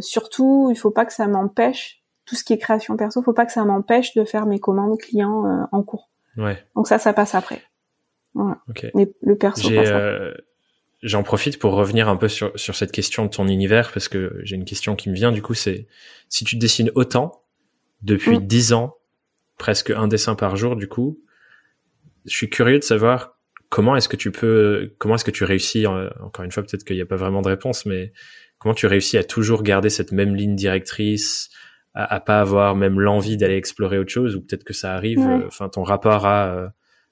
[0.00, 3.44] surtout, il faut pas que ça m'empêche tout ce qui est création perso, faut pas
[3.44, 6.10] que ça m'empêche de faire mes commandes clients en cours.
[6.76, 7.62] Donc ça, ça passe après.
[8.34, 10.34] le perso euh,
[11.02, 14.38] J'en profite pour revenir un peu sur, sur cette question de ton univers parce que
[14.42, 15.86] j'ai une question qui me vient du coup, c'est
[16.28, 17.42] si tu dessines autant
[18.02, 18.46] depuis mm.
[18.46, 18.96] dix ans,
[19.60, 21.22] presque un dessin par jour du coup,
[22.24, 25.86] je suis curieux de savoir comment est-ce que tu peux, comment est-ce que tu réussis,
[25.86, 28.12] encore une fois peut-être qu'il n'y a pas vraiment de réponse, mais
[28.58, 31.50] comment tu réussis à toujours garder cette même ligne directrice,
[31.92, 35.46] à, pas avoir même l'envie d'aller explorer autre chose ou peut-être que ça arrive euh,
[35.46, 36.68] enfin ton rapport à euh,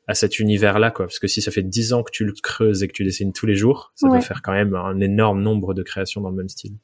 [0.06, 1.06] à cet univers là quoi.
[1.06, 3.32] Parce que si ça fait dix ans que tu le creuses et que tu dessines
[3.32, 6.36] tous les jours ça doit faire quand même un énorme nombre de créations dans le
[6.36, 6.78] même style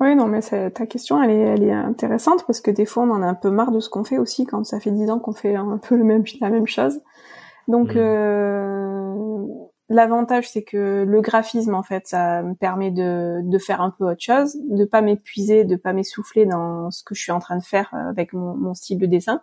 [0.00, 3.10] oui non mais ta question elle est elle est intéressante parce que des fois on
[3.10, 5.18] en a un peu marre de ce qu'on fait aussi quand ça fait dix ans
[5.18, 7.00] qu'on fait un peu le même la même chose
[7.66, 7.98] donc mmh.
[7.98, 9.46] euh,
[9.90, 14.04] L'avantage, c'est que le graphisme, en fait, ça me permet de, de faire un peu
[14.04, 17.56] autre chose, de pas m'épuiser, de pas m'essouffler dans ce que je suis en train
[17.56, 19.40] de faire euh, avec mon, mon style de dessin.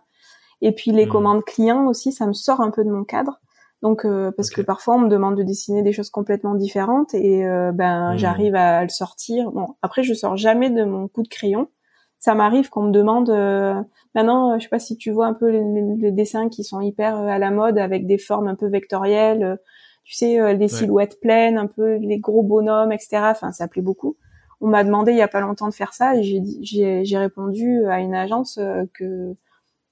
[0.62, 1.10] Et puis les mmh.
[1.10, 3.40] commandes clients aussi, ça me sort un peu de mon cadre.
[3.82, 7.46] Donc euh, parce que parfois on me demande de dessiner des choses complètement différentes et
[7.46, 8.18] euh, ben mmh.
[8.18, 9.52] j'arrive à le sortir.
[9.52, 11.68] Bon après je sors jamais de mon coup de crayon.
[12.20, 13.30] Ça m'arrive qu'on me demande
[14.16, 15.64] maintenant je sais pas si tu vois un peu les,
[15.98, 19.60] les, dessins qui sont hyper à la mode avec des formes un peu vectorielles
[20.06, 23.18] tu sais, euh, les silhouettes pleines, un peu les gros bonhommes, etc.
[23.24, 24.16] Enfin, ça plaît beaucoup.
[24.62, 27.86] On m'a demandé il y a pas longtemps de faire ça et j'ai, j'ai, répondu
[27.88, 29.36] à une agence euh, que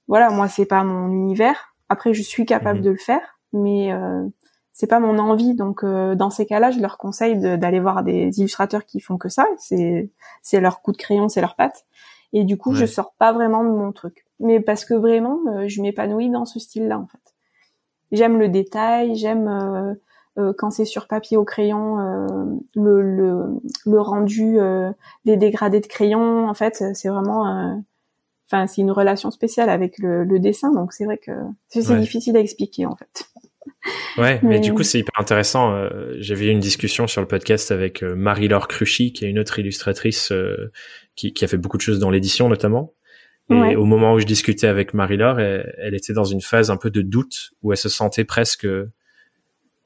[0.06, 1.74] voilà, moi c'est pas mon univers.
[1.88, 2.84] Après, je suis capable mhm.
[2.84, 4.26] de le faire, mais euh,
[4.72, 5.54] c'est pas mon envie.
[5.54, 9.28] Donc, euh, dans ces cas-là, je leur conseille d'aller voir des illustrateurs qui font que
[9.30, 9.46] ça.
[9.58, 10.10] C'est,
[10.42, 11.86] c'est leur coup de crayon, c'est leur patte.
[12.34, 14.26] Et du coup, je sors pas vraiment de mon truc.
[14.40, 17.34] Mais parce que vraiment, je m'épanouis dans ce style-là, en fait.
[18.14, 19.94] J'aime le détail, j'aime euh,
[20.38, 22.26] euh, quand c'est sur papier au crayon, euh,
[22.76, 24.58] le, le, le, rendu
[25.24, 26.48] des dégradés de crayon.
[26.48, 27.82] En fait, c'est vraiment,
[28.46, 30.72] enfin, c'est une relation spéciale avec le, le dessin.
[30.72, 31.32] Donc c'est vrai que
[31.68, 33.24] c'est difficile à expliquer en fait.
[34.16, 35.88] Ouais, mais, du coup c'est hyper intéressant.
[36.18, 40.32] J'avais eu une discussion sur le podcast avec Marie-Laure Cruchy, qui est une autre illustratrice
[41.16, 42.94] qui, qui, a fait beaucoup de choses dans l'édition notamment.
[43.50, 46.90] Et au moment où je discutais avec Marie-Laure, elle, était dans une phase un peu
[46.90, 48.66] de doute où elle se sentait presque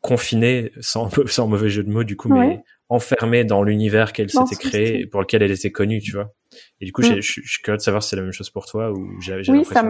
[0.00, 4.56] confinée, sans, sans mauvais jeu de mots du coup, mais enfermée dans l'univers qu'elle s'était
[4.56, 6.32] créé et pour lequel elle était connue, tu vois.
[6.80, 7.16] Et du coup, mm.
[7.16, 9.42] je, je, suis curieux de savoir si c'est la même chose pour toi ou j'ai
[9.48, 9.82] Oui, ça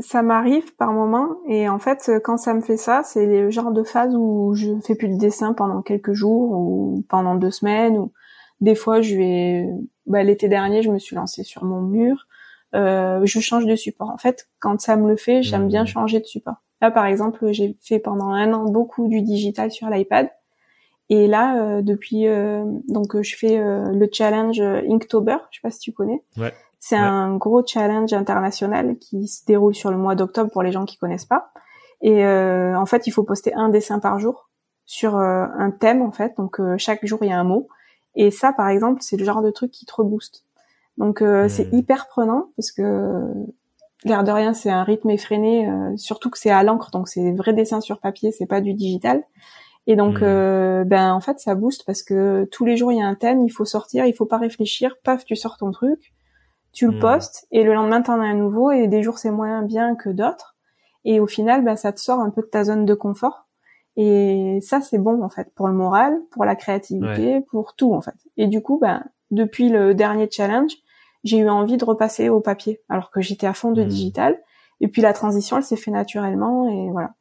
[0.00, 3.72] ça m'arrive par moment et en fait, quand ça me fait ça, c'est le genre
[3.72, 7.98] de phase où je fais plus de dessin pendant quelques jours ou pendant deux semaines
[7.98, 8.12] ou
[8.60, 9.66] des fois je vais
[10.06, 12.26] bah, l'été dernier, je me suis lancée sur mon mur.
[12.74, 14.10] Euh, je change de support.
[14.10, 15.88] En fait, quand ça me le fait, j'aime bien mm.
[15.88, 16.56] changer de support.
[16.80, 20.30] Là, par exemple, j'ai fait pendant un an beaucoup du digital sur l'iPad.
[21.12, 25.72] Et là, euh, depuis, euh, donc euh, je fais le challenge Inktober, je sais pas
[25.72, 26.22] si tu connais.
[26.38, 26.54] Ouais.
[26.78, 30.86] C'est un gros challenge international qui se déroule sur le mois d'octobre pour les gens
[30.86, 31.50] qui connaissent pas.
[32.00, 34.48] Et en fait, il faut poster un dessin par jour
[34.86, 36.38] sur un thème en fait.
[36.38, 37.68] Donc chaque jour il y a un mot.
[38.14, 40.46] Et ça, par exemple, c'est le genre de truc qui te rebooste.
[40.96, 41.76] Donc c'est hmm.
[41.76, 43.30] hyper prenant parce que
[44.04, 47.32] l'air de rien, c'est un rythme effréné, surtout que c'est à l'encre, donc c'est des
[47.32, 49.22] vrais dessins sur papier, c'est pas du digital.
[49.86, 50.24] Et donc, hmm.
[50.24, 53.14] euh, ben en fait, ça booste parce que tous les jours il y a un
[53.14, 56.12] thème, il faut sortir, il faut pas réfléchir, paf, tu sors ton truc,
[56.72, 57.00] tu le hmm.
[57.00, 60.10] postes et le lendemain t'en as un nouveau et des jours c'est moins bien que
[60.10, 60.56] d'autres.
[61.04, 63.46] Et au final, ben ça te sort un peu de ta zone de confort.
[63.96, 68.00] Et ça c'est bon en fait pour le moral, pour la créativité, pour tout en
[68.00, 68.14] fait.
[68.36, 70.72] Et du coup, ben depuis le dernier challenge,
[71.24, 73.88] j'ai eu envie de repasser au papier alors que j'étais à fond de hmm.
[73.88, 74.38] digital.
[74.80, 77.14] Et puis la transition, elle s'est fait naturellement et voilà.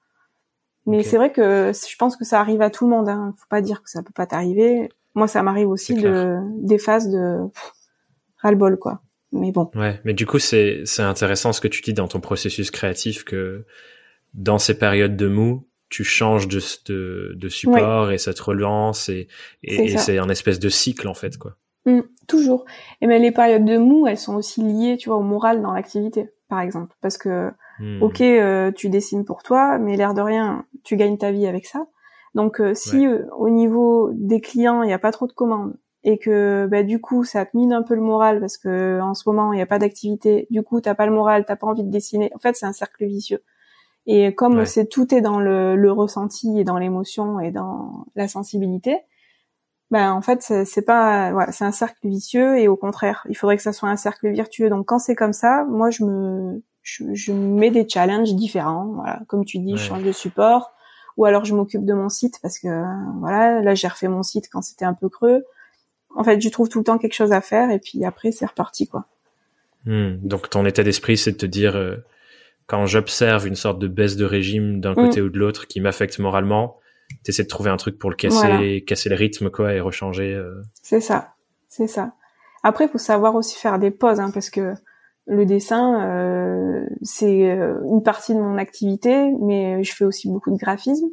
[0.90, 3.10] Mais c'est vrai que je pense que ça arrive à tout le monde.
[3.10, 3.34] Hein.
[3.38, 4.90] Faut pas dire que ça peut pas t'arriver.
[5.16, 7.38] Moi, ça m'arrive aussi de des phases de
[8.38, 9.02] ras-le-bol, quoi.
[9.32, 9.70] Mais bon.
[9.76, 13.24] Ouais, mais du coup, c'est c'est intéressant ce que tu dis dans ton processus créatif
[13.24, 13.66] que
[14.34, 19.10] dans ces périodes de mou, tu changes de de, de support et ça te relance
[19.10, 19.28] et
[19.64, 21.56] et c'est un espèce de cycle en fait, quoi.
[21.86, 22.66] Mmh, toujours.
[23.02, 25.72] Et mais les périodes de mou, elles sont aussi liées, tu vois, au moral dans
[25.72, 28.02] l'activité, par exemple, parce que Hmm.
[28.02, 31.66] Ok, euh, tu dessines pour toi, mais l'air de rien, tu gagnes ta vie avec
[31.66, 31.88] ça.
[32.36, 35.76] Donc euh, si euh, au niveau des clients, il n'y a pas trop de commandes
[36.04, 39.14] et que bah, du coup ça te mine un peu le moral parce que en
[39.14, 41.68] ce moment il n'y a pas d'activité, du coup t'as pas le moral, t'as pas
[41.68, 42.32] envie de dessiner.
[42.36, 43.44] En fait c'est un cercle vicieux.
[44.06, 48.28] Et comme c'est tout est dans le, le ressenti et dans l'émotion et dans la
[48.28, 48.98] sensibilité,
[49.92, 53.58] ben en fait c'est pas voilà, c'est un cercle vicieux et au contraire il faudrait
[53.58, 54.70] que ça soit un cercle vertueux.
[54.70, 56.64] Donc quand c'est comme ça, moi je me
[56.98, 58.94] je, je, mets des challenges différents.
[58.96, 60.72] Voilà, comme tu dis, je change de support,
[61.18, 62.68] ou alors je m'occupe de mon site parce que
[63.20, 65.44] voilà, là j'ai refait mon site quand c'était un peu creux.
[66.16, 68.46] En fait, je trouve tout le temps quelque chose à faire et puis après c'est
[68.46, 69.06] reparti quoi.
[69.86, 70.18] Hmm.
[70.22, 71.98] Donc ton état d'esprit, c'est de te dire euh,
[72.68, 75.26] quand j'observe une sorte de baisse de régime d'un côté hmm.
[75.26, 76.80] ou de l'autre qui m'affecte moralement,
[77.24, 80.34] t'essaies de trouver un truc pour le casser, casser le rythme quoi et rechanger.
[80.34, 80.62] Euh.
[80.82, 81.34] C'est ça,
[81.68, 82.14] c'est ça.
[82.64, 84.74] Après, il faut savoir aussi faire des pauses hein, parce que
[85.30, 90.52] le dessin, euh, c'est euh, une partie de mon activité, mais je fais aussi beaucoup
[90.52, 91.08] de graphisme.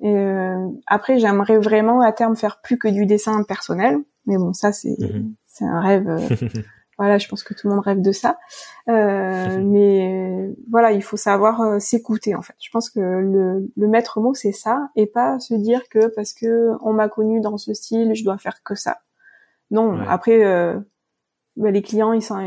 [0.00, 4.52] Et, euh, après, j'aimerais vraiment à terme faire plus que du dessin personnel, mais bon,
[4.52, 5.34] ça c'est mhm.
[5.46, 6.08] c'est un rêve.
[6.98, 8.38] voilà, je pense que tout le monde rêve de ça.
[8.86, 12.54] mais voilà, il faut savoir s'écouter en fait.
[12.60, 16.32] Je pense que le, le maître mot c'est ça, et pas se dire que parce
[16.32, 18.98] que on m'a connu dans ce style, je dois faire que ça.
[19.72, 20.44] Non, après
[21.58, 22.38] bah, les clients ils, sont,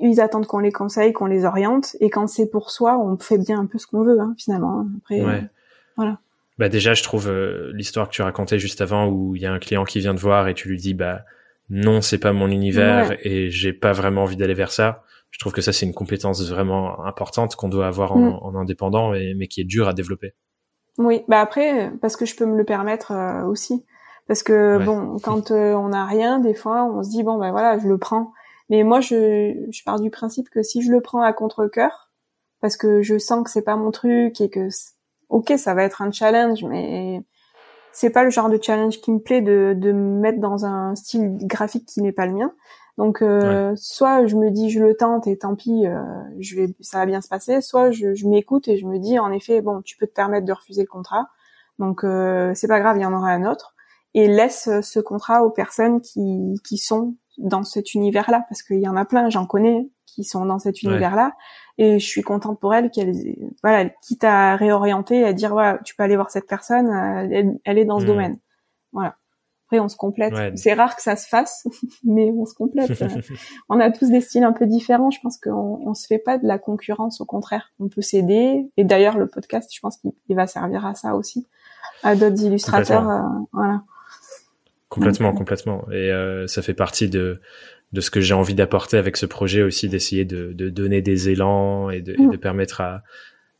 [0.00, 3.38] ils attendent qu'on les conseille, qu'on les oriente, et quand c'est pour soi, on fait
[3.38, 4.86] bien un peu ce qu'on veut hein, finalement.
[4.98, 5.40] Après, euh,
[5.96, 6.18] voilà.
[6.58, 9.52] Bah déjà, je trouve euh, l'histoire que tu racontais juste avant, où il y a
[9.52, 11.22] un client qui vient te voir et tu lui dis bah
[11.70, 15.02] non, c'est pas mon univers et j'ai pas vraiment envie d'aller vers ça.
[15.30, 18.38] Je trouve que ça c'est une compétence vraiment importante qu'on doit avoir en, mm.
[18.42, 20.34] en indépendant, mais, qui est dur à développer.
[20.98, 23.84] Oui, bah après parce que je peux me le permettre euh, aussi.
[24.28, 27.78] Parce que bon, quand on n'a rien, des fois, on se dit bon ben voilà,
[27.78, 28.32] je le prends.
[28.72, 32.10] Mais moi, je, je pars du principe que si je le prends à contre-cœur,
[32.62, 34.68] parce que je sens que c'est pas mon truc et que,
[35.28, 37.22] ok, ça va être un challenge, mais
[37.92, 40.94] c'est pas le genre de challenge qui me plaît de, de me mettre dans un
[40.94, 42.54] style graphique qui n'est pas le mien.
[42.96, 46.00] Donc, euh, soit je me dis je le tente et tant pis, euh,
[46.38, 47.60] je vais, ça va bien se passer.
[47.60, 50.46] Soit je, je m'écoute et je me dis en effet, bon, tu peux te permettre
[50.46, 51.28] de refuser le contrat.
[51.78, 53.74] Donc, euh, c'est pas grave, il y en aura un autre.
[54.14, 58.88] Et laisse ce contrat aux personnes qui, qui sont dans cet univers-là parce qu'il y
[58.88, 61.32] en a plein, j'en connais qui sont dans cet univers-là
[61.78, 63.14] et je suis contente pour elle qu'elle
[63.62, 66.90] voilà, quitte à réorienter à dire voilà, tu peux aller voir cette personne,
[67.64, 68.08] elle, est dans ce hmm.
[68.08, 68.38] domaine.
[68.92, 69.16] Voilà.
[69.66, 70.34] Après on se complète.
[70.56, 71.66] C'est rare que ça se fasse,
[72.04, 73.02] mais on se complète.
[73.70, 76.36] on a tous des styles un peu différents, je pense qu'on on se fait pas
[76.36, 77.72] de la concurrence au contraire.
[77.80, 81.46] On peut s'aider et d'ailleurs le podcast, je pense qu'il va servir à ça aussi
[82.02, 83.82] à d'autres illustrateurs euh, voilà
[84.92, 85.86] Complètement, complètement.
[85.90, 87.40] Et euh, ça fait partie de
[87.92, 91.28] de ce que j'ai envie d'apporter avec ce projet aussi, d'essayer de, de, donner des
[91.28, 92.38] élans et de, et de mm.
[92.38, 93.02] permettre à,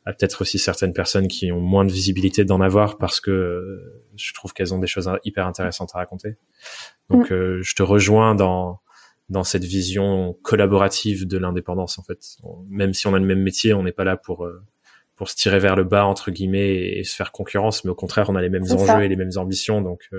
[0.04, 4.02] à peut-être aussi certaines personnes qui ont moins de visibilité d'en avoir parce que euh,
[4.16, 6.36] je trouve qu'elles ont des choses hyper intéressantes à raconter.
[7.08, 7.34] Donc mm.
[7.34, 8.80] euh, je te rejoins dans
[9.28, 12.18] dans cette vision collaborative de l'indépendance en fait.
[12.68, 14.62] Même si on a le même métier, on n'est pas là pour euh,
[15.16, 18.28] pour se tirer vers le bas entre guillemets et, se faire concurrence, mais au contraire,
[18.28, 20.10] on a les mêmes enjeux et les mêmes ambitions, donc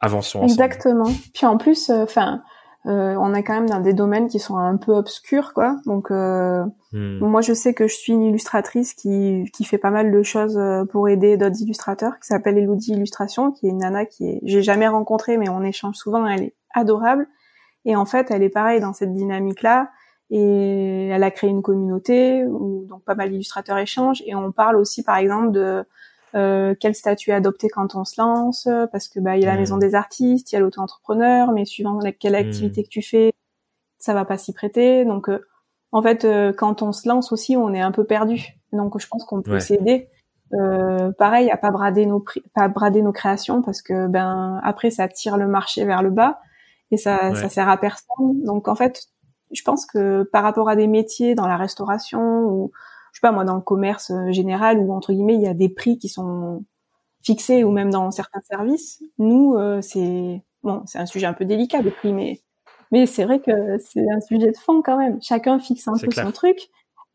[0.00, 0.50] avançons ensemble.
[0.50, 1.10] Exactement.
[1.34, 2.42] Puis en plus, enfin
[2.86, 5.76] euh, on est quand même dans des domaines qui sont un peu obscurs, quoi.
[5.84, 7.18] Donc, euh, hmm.
[7.18, 10.56] moi, je sais que je suis une illustratrice qui, qui fait pas mal de choses
[10.56, 14.40] euh, pour aider d'autres illustrateurs, qui s'appelle Elodie Illustration, qui est une nana qui est,
[14.44, 16.24] j'ai jamais rencontré, mais on échange souvent.
[16.26, 17.26] Elle est adorable.
[17.84, 19.90] Et en fait, elle est pareille dans cette dynamique-là.
[20.30, 24.22] Et elle a créé une communauté où donc pas mal d'illustrateurs échangent.
[24.26, 25.84] Et on parle aussi, par exemple, de
[26.34, 29.58] euh, quel statut adopter quand on se lance, parce que bah il y a la
[29.58, 32.48] maison des artistes, il y a l'auto-entrepreneur, mais suivant quelle hmm.
[32.48, 33.32] activité que tu fais,
[33.98, 35.04] ça va pas s'y prêter.
[35.04, 35.46] Donc euh,
[35.92, 38.58] en fait, euh, quand on se lance aussi, on est un peu perdu.
[38.72, 40.08] Donc je pense qu'on peut s'aider.
[41.18, 45.36] pareil, à pas brader nos pas brader nos créations parce que ben après ça tire
[45.36, 46.40] le marché vers le bas
[46.90, 48.42] et ça ça sert à personne.
[48.44, 49.08] Donc en fait,
[49.52, 52.72] je pense que par rapport à des métiers dans la restauration ou
[53.18, 55.68] sais pas moi dans le commerce euh, général où entre guillemets il y a des
[55.68, 56.64] prix qui sont
[57.22, 59.02] fixés ou même dans certains services.
[59.18, 62.40] Nous, euh, c'est bon, c'est un sujet un peu délicat le prix, mais
[62.90, 65.18] mais c'est vrai que c'est un sujet de fond quand même.
[65.20, 66.70] Chacun fixe un peu son truc.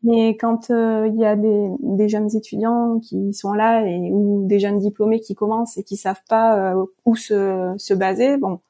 [0.06, 4.46] Mais quand euh, il y a des, des, jeunes étudiants qui sont là et ou
[4.46, 6.74] des jeunes diplômés qui commencent et qui savent pas
[7.06, 8.60] où se, se baser, bon,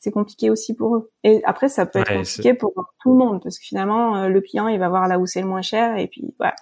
[0.00, 1.12] c'est compliqué aussi pour eux.
[1.22, 4.66] Et après, ça peut être compliqué pour tout le monde parce que finalement, le client,
[4.66, 6.54] il va voir là où c'est le moins cher et puis voilà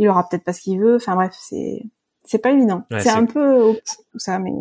[0.00, 0.96] il aura peut-être pas ce qu'il veut.
[0.96, 1.82] Enfin bref, c'est
[2.24, 2.84] c'est pas évident.
[2.98, 4.52] c'est un peu tout ça, mais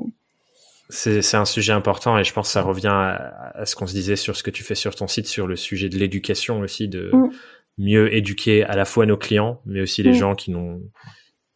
[0.89, 4.15] c'est un sujet important et je pense que ça revient à, ce qu'on se disait
[4.15, 7.11] sur ce que tu fais sur ton site sur le sujet de l'éducation aussi, de
[7.13, 7.29] mm.
[7.77, 10.15] mieux éduquer à la fois nos clients, mais aussi les mm.
[10.15, 10.81] gens qui n'ont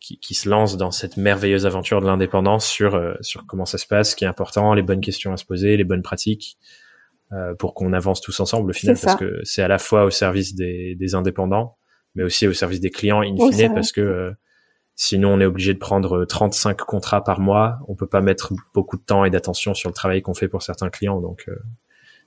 [0.04, 3.78] qui, qui, se lancent dans cette merveilleuse aventure de l'indépendance sur euh, sur comment ça
[3.78, 6.58] se passe, ce qui est important, les bonnes questions à se poser, les bonnes pratiques
[7.32, 10.12] euh, pour qu'on avance tous ensemble au final, parce que c'est à la fois au
[10.12, 11.78] service des, des indépendants,
[12.16, 14.32] mais aussi au service des clients in fine, parce que euh,
[14.96, 17.80] sinon on est obligé de prendre 35 contrats par mois.
[17.88, 20.62] On peut pas mettre beaucoup de temps et d'attention sur le travail qu'on fait pour
[20.62, 21.56] certains clients, donc euh,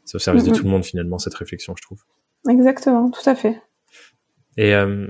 [0.07, 2.03] c'est au service de tout le monde finalement cette réflexion, je trouve.
[2.49, 3.61] Exactement, tout à fait.
[4.57, 5.07] Et euh,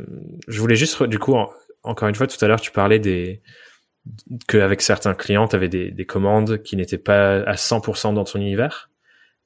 [0.49, 1.37] je voulais juste, du coup,
[1.87, 3.43] encore une fois, tout à l'heure, tu parlais des
[4.47, 8.39] qu'avec certains clients, tu avais des, des commandes qui n'étaient pas à 100% dans ton
[8.39, 8.91] univers.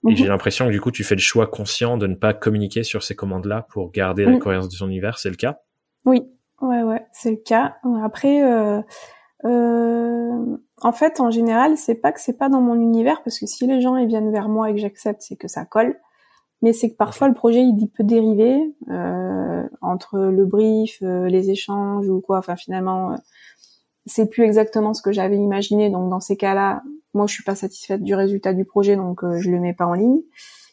[0.08, 0.30] Et j'ai mhm.
[0.30, 3.14] l'impression que du coup, tu fais le choix conscient de ne pas communiquer sur ces
[3.14, 5.18] commandes-là pour garder la cohérence de ton univers.
[5.18, 5.60] C'est le cas?
[6.06, 6.22] Oui,
[6.62, 7.76] ouais, ouais, c'est le cas.
[8.02, 8.80] Après, euh,
[9.44, 13.46] euh, en fait, en général, c'est pas que c'est pas dans mon univers parce que
[13.46, 15.98] si les gens ils viennent vers moi et que j'accepte, c'est que ça colle.
[16.62, 21.50] Mais c'est que parfois le projet il peut dériver euh, entre le brief, euh, les
[21.50, 22.38] échanges ou quoi.
[22.38, 23.16] Enfin, finalement, euh,
[24.06, 25.90] c'est plus exactement ce que j'avais imaginé.
[25.90, 26.82] Donc dans ces cas-là,
[27.14, 29.86] moi je suis pas satisfaite du résultat du projet, donc euh, je le mets pas
[29.86, 30.20] en ligne.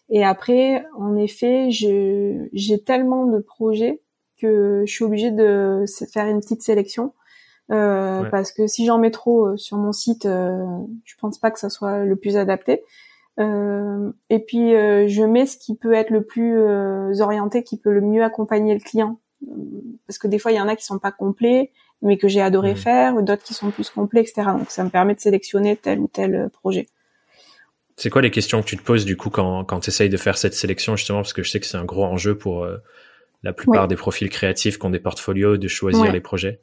[0.09, 4.01] Et après, en effet, j'ai tellement de projets
[4.39, 7.13] que je suis obligée de faire une petite sélection.
[7.71, 10.63] Euh, Parce que si j'en mets trop euh, sur mon site, euh,
[11.03, 12.83] je pense pas que ça soit le plus adapté.
[13.39, 16.59] Euh, et puis je mets ce qui peut être le plus
[17.21, 19.19] orienté, qui peut le mieux accompagner le client.
[20.07, 21.71] Parce que des fois, il y en a qui sont pas complets
[22.01, 22.77] mais que j'ai adoré mmh.
[22.77, 24.49] faire, ou d'autres qui sont plus complets, etc.
[24.57, 26.87] Donc ça me permet de sélectionner tel ou tel euh, projet.
[27.95, 30.17] C'est quoi les questions que tu te poses du coup quand, quand tu essayes de
[30.17, 31.19] faire cette sélection justement?
[31.19, 32.77] Parce que je sais que c'est un gros enjeu pour euh,
[33.41, 36.59] la plupart des profils créatifs qui ont des portfolios de choisir les projets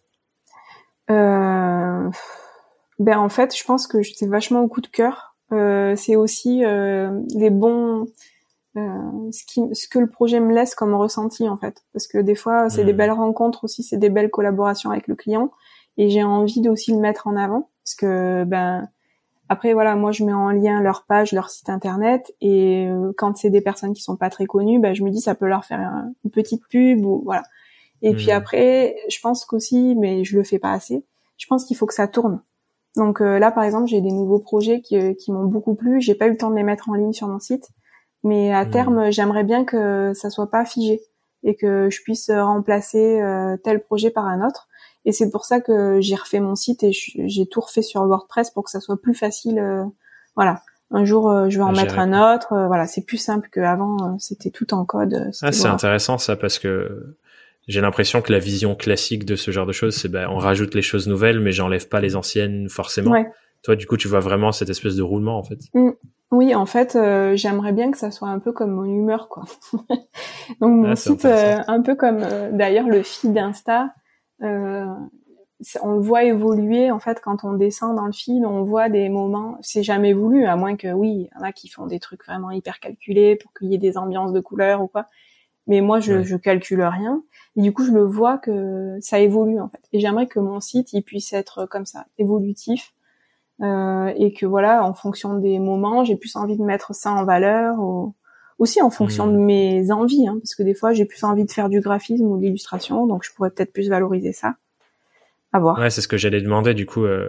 [1.10, 2.08] euh...
[3.00, 5.33] Ben en fait, je pense que c'est vachement au coup de cœur.
[5.52, 8.06] Euh, c'est aussi euh, les bons
[8.76, 11.84] euh, ce, qui, ce que le projet me laisse comme ressenti en fait.
[11.92, 12.96] Parce que des fois, c'est des hmm.
[12.96, 15.52] belles rencontres aussi, c'est des belles collaborations avec le client,
[15.96, 18.88] et j'ai envie de aussi le mettre en avant, parce que ben
[19.48, 23.36] après voilà, moi je mets en lien leur page, leur site internet, et euh, quand
[23.36, 25.64] c'est des personnes qui sont pas très connues, ben je me dis ça peut leur
[25.64, 25.80] faire
[26.24, 27.44] une petite pub ou voilà.
[28.02, 28.36] Et puis hmm.
[28.36, 31.04] après, je pense qu'aussi, mais je le fais pas assez,
[31.38, 32.42] je pense qu'il faut que ça tourne.
[32.96, 36.00] Donc euh, là, par exemple, j'ai des nouveaux projets qui, qui m'ont beaucoup plu.
[36.00, 37.68] J'ai pas eu le temps de les mettre en ligne sur mon site,
[38.22, 38.70] mais à hmm.
[38.70, 41.00] terme, j'aimerais bien que ça soit pas figé
[41.44, 44.68] et que je puisse remplacer euh, tel projet par un autre.
[45.04, 48.50] Et c'est pour ça que j'ai refait mon site et j'ai tout refait sur WordPress
[48.50, 49.58] pour que ça soit plus facile.
[49.58, 49.84] Euh,
[50.34, 50.62] voilà.
[50.90, 52.48] Un jour, euh, je vais en mettre un autre.
[52.66, 54.18] voilà, c'est plus simple qu'avant.
[54.18, 55.30] c'était tout en code.
[55.42, 57.16] Ah, c'est intéressant ça parce que
[57.66, 60.74] j'ai l'impression que la vision classique de ce genre de choses, c'est ben on rajoute
[60.74, 63.14] les choses nouvelles, mais j'enlève pas les anciennes forcément.
[63.62, 65.58] toi, du coup, tu vois vraiment cette espèce de roulement, en fait.
[65.72, 65.90] Mm.
[66.30, 69.44] Oui, en fait, euh, j'aimerais bien que ça soit un peu comme mon humeur, quoi.
[70.60, 73.94] Donc mon ah, site, euh, un peu comme euh, d'ailleurs le feed d'Insta,
[74.40, 76.90] on le voit évoluer.
[76.90, 79.58] En fait, quand on descend dans le feed, on voit des moments.
[79.60, 82.24] C'est jamais voulu, à moins que oui, il y en a qui font des trucs
[82.24, 85.06] vraiment hyper calculés pour qu'il y ait des ambiances de couleurs ou quoi.
[85.66, 87.22] Mais moi, je, je calcule rien.
[87.56, 89.80] Et du coup, je le vois que ça évolue en fait.
[89.92, 92.94] Et j'aimerais que mon site, il puisse être comme ça, évolutif
[93.62, 97.24] euh, et que voilà, en fonction des moments, j'ai plus envie de mettre ça en
[97.24, 98.14] valeur, ou
[98.58, 99.44] aussi en fonction de hmm.
[99.44, 102.36] mes envies, hein, parce que des fois j'ai plus envie de faire du graphisme ou
[102.36, 104.56] de l'illustration, donc je pourrais peut-être plus valoriser ça.
[105.52, 105.78] À voir.
[105.78, 107.04] Ouais, c'est ce que j'allais demander du coup.
[107.04, 107.28] Euh,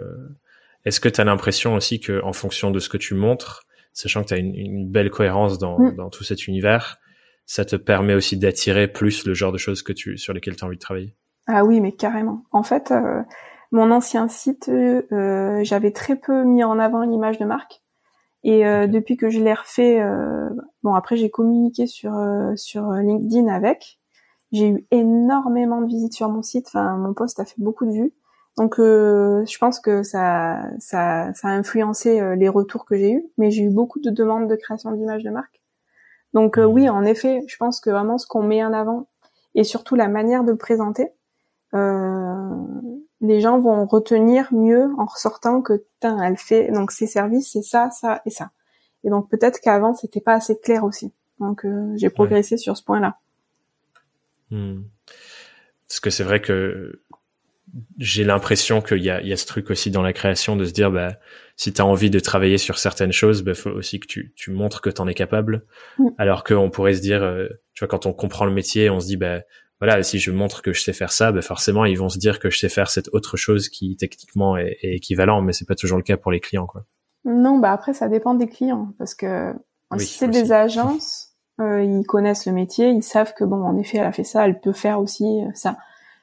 [0.84, 4.22] est-ce que tu as l'impression aussi que en fonction de ce que tu montres, sachant
[4.22, 5.94] que tu as une, une, belle cohérence dans, hmm.
[5.94, 6.98] dans tout cet univers,
[7.46, 10.64] ça te permet aussi d'attirer plus le genre de choses que tu sur lesquelles tu
[10.64, 11.14] as envie de travailler?
[11.46, 12.42] Ah oui, mais carrément.
[12.50, 13.22] En fait, euh,
[13.72, 17.82] mon ancien site, euh, j'avais très peu mis en avant l'image de marque.
[18.44, 20.48] Et euh, depuis que je l'ai refait, euh,
[20.82, 22.12] bon après j'ai communiqué sur
[22.54, 23.98] sur LinkedIn avec.
[24.52, 26.66] J'ai eu énormément de visites sur mon site.
[26.68, 28.14] Enfin, mon post a fait beaucoup de vues.
[28.56, 33.24] Donc, je pense que ça, ça, ça a influencé les retours que j'ai eus.
[33.38, 35.60] Mais j'ai eu beaucoup de demandes de création d'image de marque.
[36.36, 39.08] Donc, oui, en effet, je pense que vraiment ce qu'on met en avant
[39.56, 41.08] et surtout la manière de le présenter,
[41.74, 42.50] euh,
[43.20, 47.90] les gens vont retenir mieux en ressortant que elle fait donc ses services c'est ça
[47.90, 48.50] ça et ça.
[49.02, 51.12] Et donc peut-être qu'avant c'était pas assez clair aussi.
[51.40, 53.18] Donc euh, j'ai progressé sur ce point là
[54.50, 54.82] hmm.
[55.88, 57.00] parce que c'est vrai que
[57.98, 60.64] j'ai l'impression qu'il y a, il y a ce truc aussi dans la création de
[60.64, 61.14] se dire bah
[61.56, 64.50] si tu as envie de travailler sur certaines choses bah faut aussi que tu, tu
[64.50, 65.64] montres que tu en es capable
[65.98, 66.08] mm.
[66.18, 69.06] alors qu'on pourrait se dire euh, tu vois quand on comprend le métier on se
[69.06, 69.40] dit bah
[69.80, 72.40] voilà, si je montre que je sais faire ça, ben forcément ils vont se dire
[72.40, 75.98] que je sais faire cette autre chose qui techniquement est, équivalent, mais c'est pas toujours
[75.98, 76.84] le cas pour les clients, quoi.
[77.24, 79.52] Non, bah après ça dépend des clients, parce que
[79.98, 83.98] si c'est des agences, euh, ils connaissent le métier, ils savent que bon, en effet,
[83.98, 85.76] elle a fait ça, elle peut faire aussi euh, ça.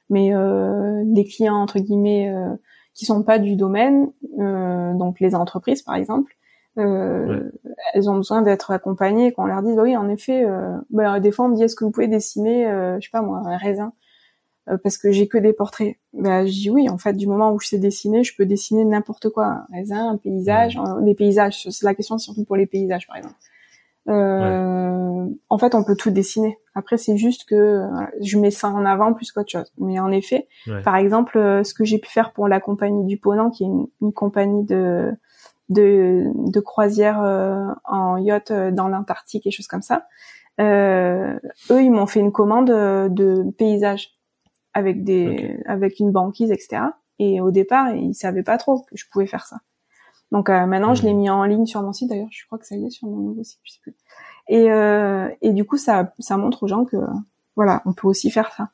[0.09, 2.55] Mais euh, les clients entre guillemets euh,
[2.93, 6.35] qui sont pas du domaine, euh, donc les entreprises par exemple,
[6.77, 7.49] euh,
[7.93, 11.31] elles ont besoin d'être accompagnées, qu'on leur dise, bah oui, en effet, euh, bah, des
[11.31, 13.57] fois on me dit, est-ce que vous pouvez dessiner, euh, je sais pas moi, un
[13.57, 13.93] raisin
[14.81, 15.97] parce que j'ai que des portraits.
[16.13, 18.85] Bah, je dis oui, en fait, du moment où je sais dessiner, je peux dessiner
[18.85, 21.67] n'importe quoi, un raisin, un paysage, des paysages.
[21.69, 23.35] C'est la question surtout pour les paysages, par exemple.
[24.09, 26.57] Euh, En fait, on peut tout dessiner.
[26.75, 27.87] Après, c'est juste que
[28.21, 29.71] je mets ça en avant plus qu'autre chose.
[29.77, 30.47] Mais en effet,
[30.83, 33.87] par exemple, ce que j'ai pu faire pour la compagnie du Ponant, qui est une,
[34.01, 35.13] une compagnie de
[35.69, 40.07] de, de croisière euh, en yacht euh, dans l'Antarctique et choses comme ça.
[40.61, 41.39] Euh,
[41.71, 44.11] eux, ils m'ont fait une commande de paysages
[44.73, 46.83] avec des, avec une banquise, etc.
[47.19, 49.57] Et au départ, ils savaient pas trop que je pouvais faire ça.
[50.33, 52.09] Donc maintenant, je l'ai mis en ligne sur mon site.
[52.09, 53.95] D'ailleurs, je crois que ça y est sur mon nouveau site, je sais plus.
[54.49, 54.65] Et,
[55.41, 56.97] et du coup, ça, ça montre aux gens que
[57.55, 58.69] voilà, on peut aussi faire ça.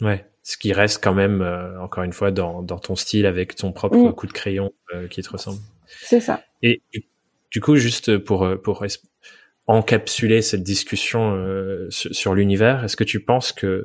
[0.00, 1.42] Ouais, ce qui reste quand même,
[1.80, 4.12] encore une fois, dans, dans ton style avec ton propre mm.
[4.12, 4.72] coup de crayon
[5.10, 5.58] qui te ressemble.
[5.86, 6.42] C'est ça.
[6.62, 6.82] Et
[7.50, 8.82] du coup, juste pour pour
[9.68, 13.84] encapsuler cette discussion euh, sur, l'univers, est-ce que tu penses que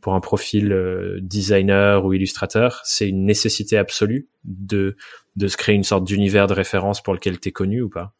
[0.00, 4.96] pour un profil euh, designer ou illustrateur, c'est une nécessité absolue de
[5.40, 8.12] de se créer une sorte d'univers de référence pour lequel tu es connu ou pas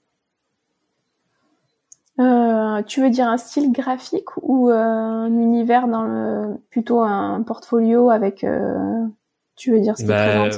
[2.19, 8.11] euh, tu veux dire un style graphique ou un univers dans le plutôt un portfolio
[8.11, 8.45] avec
[9.57, 10.49] tu veux dire ce qui bah,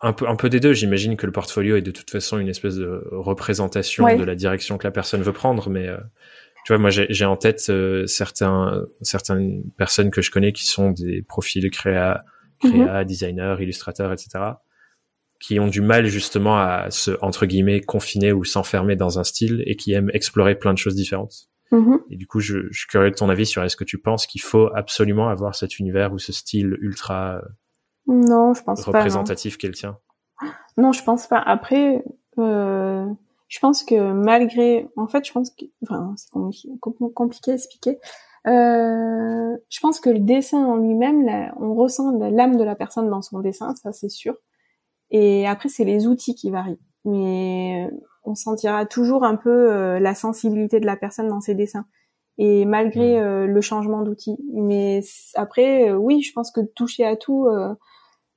[0.00, 0.72] un peu, un peu des deux.
[0.72, 4.78] J'imagine que le portfolio est de toute façon une espèce de représentation de la direction
[4.78, 5.96] que la personne veut prendre, mais euh,
[6.64, 10.90] tu vois, moi j'ai en tête euh, certains, certaines personnes que je connais qui sont
[10.90, 12.24] des profils créa,
[12.60, 13.04] créa, mhm.
[13.04, 14.28] designers, illustrateurs, etc.,
[15.40, 19.62] qui ont du mal justement à se entre guillemets confiner ou s'enfermer dans un style
[19.66, 21.48] et qui aiment explorer plein de choses différentes.
[21.72, 21.98] Mhm.
[22.10, 24.26] Et du coup, je, je suis curieux de ton avis sur est-ce que tu penses
[24.26, 27.42] qu'il faut absolument avoir cet univers ou ce style ultra
[28.06, 28.84] non, je pense.
[28.84, 29.98] Représentatif qu'elle tient.
[30.76, 31.38] Non, je pense pas.
[31.38, 32.04] Après,
[32.38, 33.06] euh,
[33.48, 36.30] je pense que malgré, en fait, je pense que, enfin, c'est
[37.14, 37.98] compliqué, à expliquer.
[38.46, 41.26] Euh, je pense que le dessin en lui-même,
[41.58, 44.36] on ressent l'âme de la personne dans son dessin, ça c'est sûr.
[45.10, 46.80] Et après, c'est les outils qui varient.
[47.04, 47.90] Mais
[48.24, 51.86] on sentira toujours un peu euh, la sensibilité de la personne dans ses dessins.
[52.38, 53.46] Et malgré mmh.
[53.46, 54.36] le changement d'outils.
[54.52, 55.00] Mais
[55.36, 57.48] après, oui, je pense que toucher à tout,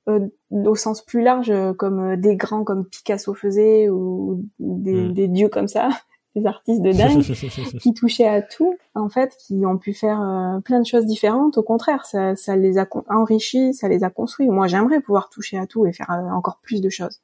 [0.08, 4.94] euh, au sens plus large, euh, comme euh, des grands comme Picasso faisait ou des,
[4.94, 5.12] hmm.
[5.12, 5.90] des dieux comme ça,
[6.36, 7.22] des artistes de dingue
[7.80, 11.58] qui touchaient à tout, en fait, qui ont pu faire plein de choses différentes.
[11.58, 14.48] Au contraire, ça, ça les a enrichis, ça les a construits.
[14.48, 17.20] Moi, j'aimerais pouvoir toucher à tout et faire encore plus de choses.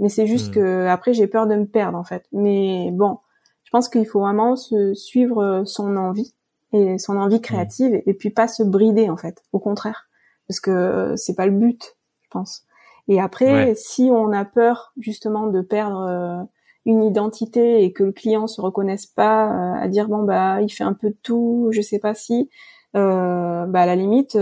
[0.00, 0.54] Mais c'est juste hmm.
[0.54, 2.24] que après j'ai peur de me perdre en fait.
[2.32, 3.18] Mais bon,
[3.62, 6.34] je pense qu'il faut vraiment se suivre son envie
[6.72, 7.42] et son envie hmm.
[7.42, 9.44] créative et puis pas se brider en fait.
[9.52, 10.08] Au contraire,
[10.48, 12.64] parce que c'est pas le but, je pense.
[13.08, 16.42] Et après, si on a peur justement de perdre euh,
[16.86, 20.70] une identité et que le client se reconnaisse pas euh, à dire bon bah il
[20.70, 22.48] fait un peu de tout, je sais pas si,
[22.96, 24.38] euh, bah à la limite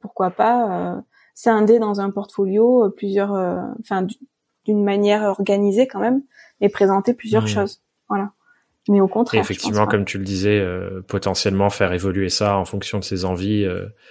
[0.00, 1.02] pourquoi pas
[1.34, 3.32] scinder dans un portfolio plusieurs,
[3.80, 4.06] enfin
[4.64, 6.22] d'une manière organisée quand même
[6.60, 7.48] et présenter plusieurs mmh.
[7.48, 8.32] choses, voilà.
[8.90, 9.42] Mais au contraire.
[9.42, 10.64] effectivement, comme tu le disais,
[11.08, 13.66] potentiellement faire évoluer ça en fonction de ses envies.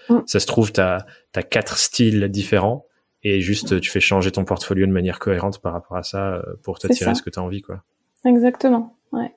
[0.10, 0.18] Mmh.
[0.28, 1.06] Ça se trouve, tu as,
[1.36, 2.86] as, quatre styles différents
[3.30, 6.42] et juste tu fais changer ton portfolio de manière cohérente par rapport à ça euh,
[6.64, 7.84] pour t'attirer ce que tu as envie quoi.
[8.26, 8.98] Exactement.
[9.12, 9.34] Ouais.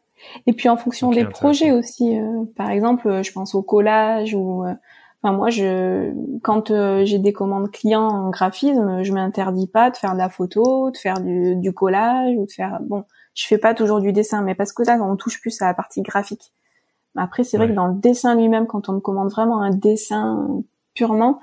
[0.47, 4.34] Et puis en fonction des projets aussi euh, par exemple, euh, je pense au collage
[4.34, 4.64] ou
[5.22, 6.12] enfin moi je
[6.43, 6.72] quand
[7.05, 10.97] j'ai des commandes clients en graphisme, je m'interdis pas de faire de la photo, de
[10.97, 14.55] faire du, du collage ou de faire bon, je fais pas toujours du dessin mais
[14.55, 16.53] parce que là on touche plus à la partie graphique.
[17.16, 20.62] Après c'est vrai que dans le dessin lui-même quand on me commande vraiment un dessin
[20.95, 21.41] purement,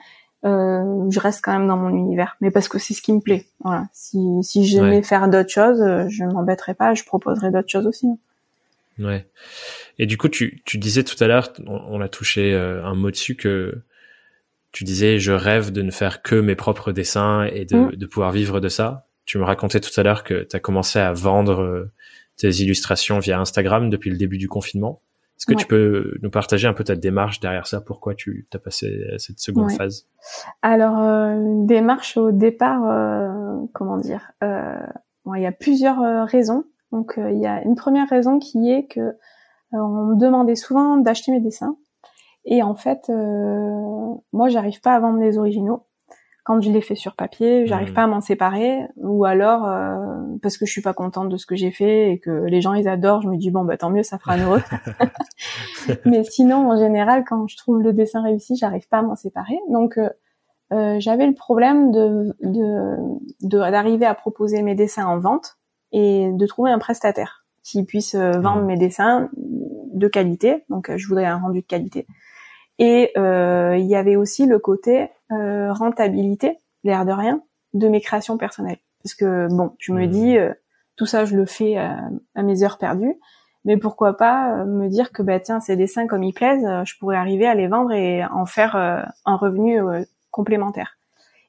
[0.47, 3.19] euh, je reste quand même dans mon univers, mais parce que c'est ce qui me
[3.19, 3.45] plaît.
[3.63, 3.87] Voilà.
[3.93, 8.07] Si, si j'aimais faire d'autres choses, euh, je m'embêterais pas, je proposerais d'autres choses aussi.
[8.07, 8.17] Hein.
[8.99, 9.27] Ouais.
[9.99, 13.11] Et du coup, tu, tu disais tout à l'heure, on, a touché euh, un mot
[13.11, 13.83] dessus que
[14.71, 17.95] tu disais, je rêve de ne faire que mes propres dessins et de, mm.
[17.95, 19.07] de pouvoir vivre de ça.
[19.25, 21.89] Tu me racontais tout à l'heure que tu as commencé à vendre
[22.37, 25.01] tes illustrations via Instagram depuis le début du confinement.
[25.37, 27.79] Est-ce que tu peux nous partager un peu ta démarche derrière ça?
[27.79, 30.07] Pourquoi tu as passé cette seconde phase?
[30.63, 34.79] Alors, euh, démarche au départ, euh, comment dire euh,
[35.35, 36.63] Il y a plusieurs euh, raisons.
[36.91, 39.15] Donc, euh, il y a une première raison qui est que
[39.73, 41.77] on me demandait souvent d'acheter mes dessins.
[42.45, 43.11] Et en fait,
[44.31, 45.83] moi, j'arrive pas à vendre les originaux
[46.47, 47.93] quand je les fais sur papier, j'arrive mmh.
[47.93, 49.97] pas à m'en séparer, ou alors euh,
[50.41, 52.73] parce que je suis pas contente de ce que j'ai fait et que les gens
[52.73, 54.61] ils adorent, je me dis bon bah tant mieux, ça fera un heureux.
[56.05, 59.59] Mais sinon en général, quand je trouve le dessin réussi, j'arrive pas à m'en séparer.
[59.69, 60.09] Donc euh,
[60.71, 62.33] euh, j'avais le problème de
[63.41, 65.57] d'arriver à proposer mes dessins en vente
[65.91, 68.67] et de trouver un prestataire qui puisse vendre mmh.
[68.67, 70.63] mes dessins de qualité.
[70.69, 72.07] Donc je voudrais un rendu de qualité.
[72.79, 77.41] Et il y avait aussi le côté euh, rentabilité, l'air de rien,
[77.73, 78.79] de mes créations personnelles.
[79.03, 80.09] Parce que bon, je me mmh.
[80.09, 80.53] dis, euh,
[80.95, 81.89] tout ça, je le fais euh,
[82.33, 83.15] à, mes heures perdues,
[83.65, 87.17] mais pourquoi pas me dire que bah tiens, ces dessins comme ils plaisent, je pourrais
[87.17, 89.81] arriver à les vendre et en faire un revenu
[90.31, 90.97] complémentaire.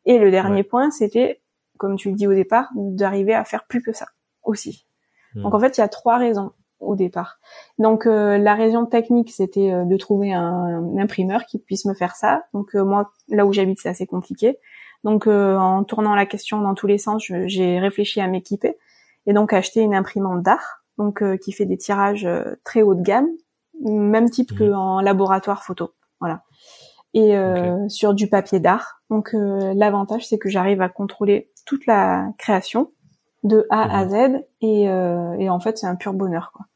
[0.05, 1.41] Et le dernier point, c'était,
[1.77, 4.09] comme tu le dis au départ, d'arriver à faire plus que ça
[4.43, 4.89] aussi.
[5.37, 5.43] Mmh.
[5.43, 6.51] Donc en fait, il y a trois raisons
[6.81, 7.39] au départ.
[7.79, 12.15] Donc euh, la raison technique, c'était euh, de trouver un, imprimeur qui puisse me faire
[12.15, 12.45] ça.
[12.55, 14.57] Donc euh, moi, là où j'habite, c'est assez compliqué.
[15.05, 18.77] Donc en tournant la question dans tous les sens, j'ai réfléchi à m'équiper
[19.27, 22.29] et donc acheter une imprimante d'art, donc qui fait des tirages
[22.65, 23.29] très haut de gamme,
[23.81, 25.93] même type que qu'en laboratoire photo.
[26.19, 26.43] Voilà.
[27.15, 27.33] Et
[27.87, 29.01] sur du papier d'art.
[29.09, 32.91] Donc l'avantage, c'est que j'arrive à contrôler toute la création
[33.45, 34.11] de A à mhm.
[34.11, 36.67] Z et, euh, et en fait c'est un pur bonheur quoi.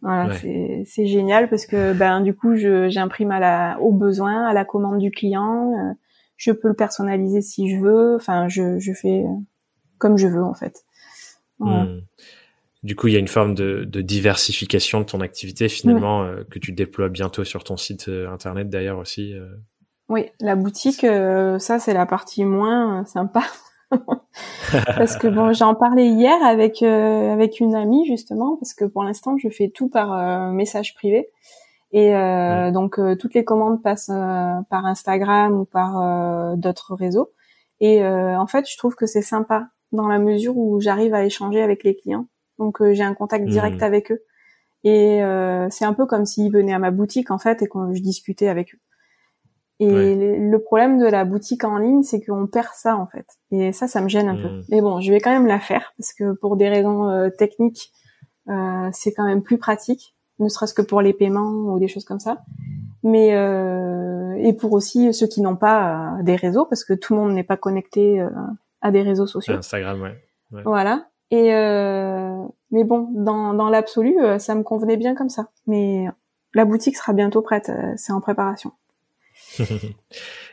[0.00, 4.64] Voilà, c'est génial parce que ben du coup j'imprime à la au besoin, à la
[4.64, 5.92] commande du client, euh,
[6.36, 9.24] je peux le personnaliser si je veux, enfin je, je fais
[9.98, 10.84] comme je veux en fait.
[11.58, 11.98] Hmm.
[12.84, 16.44] Du coup, il y a une forme de, de diversification de ton activité finalement euh,
[16.48, 19.34] que tu déploies bientôt sur ton site euh, internet d'ailleurs aussi.
[20.08, 23.42] Oui, la boutique, ça c'est la partie moins sympa
[24.86, 29.02] parce que bon, j'en parlais hier avec euh, avec une amie justement parce que pour
[29.02, 31.28] l'instant je fais tout par euh, message privé.
[31.90, 34.12] Et euh, donc toutes les commandes passent
[34.68, 37.30] par Instagram ou par d'autres réseaux.
[37.80, 41.62] Et en fait je trouve que c'est sympa dans la mesure où j'arrive à échanger
[41.62, 42.26] avec les clients.
[42.58, 43.84] Donc j'ai un contact direct mmh.
[43.84, 44.22] avec eux.
[44.84, 45.20] Et
[45.70, 48.48] c'est un peu comme s'ils venaient à ma boutique en fait et que je discutais
[48.48, 48.78] avec eux
[49.80, 53.26] et le problème de la boutique en ligne, c'est qu'on perd ça en fait.
[53.52, 54.48] Et ça, ça me gêne un peu.
[54.48, 54.62] Hmm.
[54.70, 57.92] Mais bon, je vais quand même la faire parce que pour des raisons euh, techniques,
[58.48, 62.04] euh, c'est quand même plus pratique, ne serait-ce que pour les paiements ou des choses
[62.04, 62.38] comme ça.
[63.04, 67.20] Mais euh, et pour aussi ceux qui n'ont pas des réseaux, parce que tout le
[67.20, 68.30] monde n'est pas connecté euh,
[68.80, 69.54] à des réseaux sociaux.
[69.54, 70.16] Instagram, ouais.
[70.52, 70.62] ouais.
[70.64, 71.06] Voilà.
[71.30, 71.50] Et
[72.70, 75.48] mais bon, dans, dans l'absolu, ça me convenait bien comme ça.
[75.66, 76.06] Mais
[76.54, 78.72] la boutique sera bientôt prête, c'est en préparation.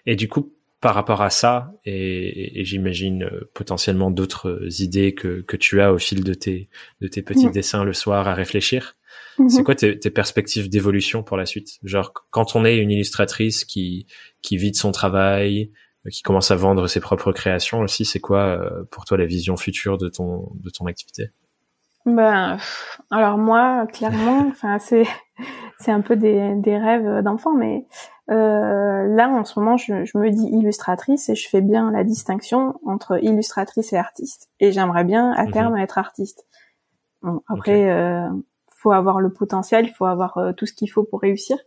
[0.05, 5.57] Et du coup, par rapport à ça, et, j'imagine euh, potentiellement d'autres idées que, que
[5.57, 6.69] tu as au fil de tes,
[7.01, 8.95] de tes petits dessins le soir à réfléchir,
[9.39, 9.49] mhm.
[9.49, 11.79] c'est quoi tes, tes perspectives d'évolution pour la suite?
[11.83, 14.05] Genre, quand on est une illustratrice qui,
[14.41, 15.71] qui vit de son travail,
[16.11, 18.05] qui commence à vendre ses propres créations aussi.
[18.05, 18.59] C'est quoi
[18.91, 21.31] pour toi la vision future de ton de ton activité?
[22.05, 22.57] Ben
[23.09, 25.07] alors moi clairement, enfin c'est
[25.79, 30.17] c'est un peu des des rêves d'enfant, mais euh, là, en ce moment, je, je,
[30.17, 34.49] me dis illustratrice et je fais bien la distinction entre illustratrice et artiste.
[34.59, 35.51] Et j'aimerais bien, à mhm.
[35.51, 36.45] terme, être artiste.
[37.21, 38.29] Bon, après, euh,
[38.85, 41.57] faut avoir le potentiel, il faut avoir euh, tout ce qu'il faut pour réussir,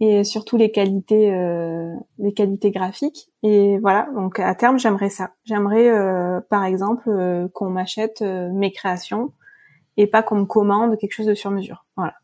[0.00, 3.30] et surtout les qualités, euh, les qualités graphiques.
[3.42, 5.30] Et voilà, donc à terme, j'aimerais ça.
[5.44, 9.32] J'aimerais, euh, par exemple, qu'on m'achète mes créations
[9.96, 11.86] et pas qu'on me commande quelque chose de sur mesure.
[11.96, 12.14] Voilà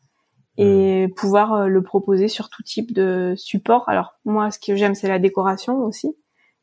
[0.59, 3.87] et pouvoir euh, le proposer sur tout type de support.
[3.87, 6.15] Alors moi, ce que j'aime, c'est la décoration aussi.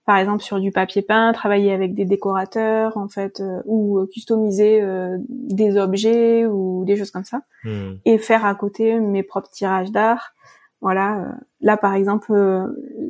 [0.05, 4.07] Par exemple, sur du papier peint, travailler avec des décorateurs, en fait, euh, ou euh,
[4.07, 4.82] customiser
[5.28, 7.94] des objets ou des choses comme ça, hmm.
[8.05, 10.34] et faire à côté mes propres tirages d'art.
[10.82, 11.34] Voilà.
[11.62, 12.32] Là, par exemple,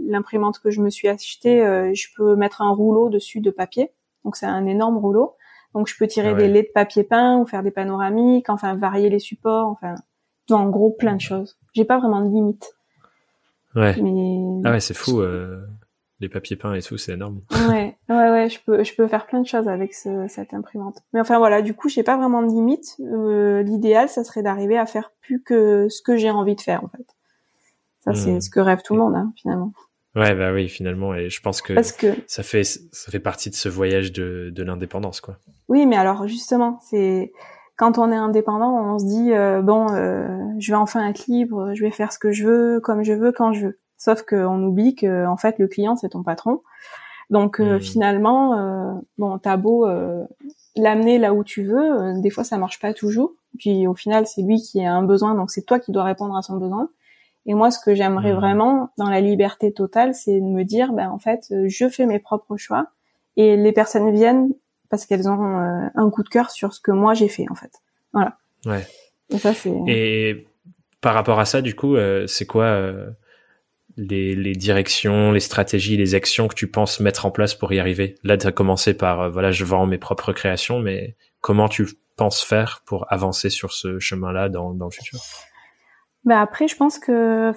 [0.07, 1.59] l'imprimante que je me suis achetée,
[1.95, 3.91] je peux mettre un rouleau dessus de papier.
[4.25, 5.35] Donc c'est un énorme rouleau.
[5.75, 8.77] Donc je peux tirer ah des laits de papier peint ou faire des panoramiques, enfin
[8.77, 9.97] varier les supports, enfin
[10.55, 11.57] en gros plein de choses.
[11.75, 12.75] J'ai pas vraiment de limite.
[13.75, 13.95] Ouais.
[14.65, 15.21] Ah ouais, c'est fou.
[15.21, 15.67] Euh,
[16.21, 17.43] les papiers peints et tout, c'est énorme.
[17.69, 18.49] Ouais, ouais, ouais.
[18.49, 20.99] Je peux, je peux faire plein de choses avec ce, cette imprimante.
[21.13, 22.97] Mais enfin voilà, du coup, j'ai pas vraiment de limite.
[23.01, 26.85] Euh, L'idéal, ça serait d'arriver à faire plus que ce que j'ai envie de faire,
[26.85, 27.07] en fait.
[28.05, 28.41] Ça, c'est hmm.
[28.41, 29.73] ce que rêve tout le monde, hein, finalement.
[30.15, 33.51] Ouais, bah oui, finalement, et je pense que, Parce que ça fait ça fait partie
[33.51, 35.37] de ce voyage de, de l'indépendance, quoi.
[35.69, 37.33] Oui, mais alors justement, c'est
[37.77, 40.27] quand on est indépendant, on se dit euh, bon, euh,
[40.59, 43.33] je vais enfin être libre, je vais faire ce que je veux, comme je veux,
[43.33, 43.79] quand je veux.
[43.99, 46.63] Sauf qu'on oublie que en fait le client c'est ton patron.
[47.29, 47.81] Donc euh, hmm.
[47.81, 49.87] finalement, bon, t'as beau
[50.77, 53.33] l'amener là où tu veux, des fois ça marche pas toujours.
[53.59, 56.37] Puis au final c'est lui qui a un besoin, donc c'est toi qui dois répondre
[56.37, 56.89] à son besoin.
[57.49, 58.37] Et moi, ce que j'aimerais hmm.
[58.37, 62.19] vraiment dans la liberté totale, c'est de me dire, ben en fait, je fais mes
[62.19, 62.89] propres choix
[63.37, 64.53] et les personnes viennent
[64.91, 67.55] parce qu'elles ont euh, un coup de cœur sur ce que moi j'ai fait en
[67.55, 67.73] fait.
[68.13, 68.37] Voilà.
[68.65, 68.87] Ouais.
[69.31, 69.75] Et ça c'est.
[69.87, 70.47] Et
[71.01, 73.11] par rapport à ça, du coup, euh, c'est quoi euh,
[73.97, 77.79] les, les, directions, les stratégies, les actions que tu penses mettre en place pour y
[77.79, 78.17] arriver?
[78.25, 82.43] Là, tu as commencé par voilà, je vends mes propres créations, mais comment tu penses
[82.43, 85.21] faire pour avancer sur ce chemin-là dans, dans le futur?
[86.25, 87.53] Ben après, je pense que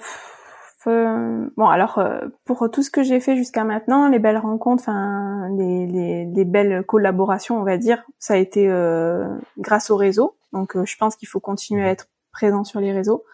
[0.85, 5.49] bon alors euh, pour tout ce que j'ai fait jusqu'à maintenant, les belles rencontres, enfin
[5.57, 9.27] les, les, les, belles collaborations, on va dire, ça a été euh,
[9.57, 10.37] grâce au réseau.
[10.53, 13.25] Donc euh, je pense qu'il faut continuer à être présent sur les réseaux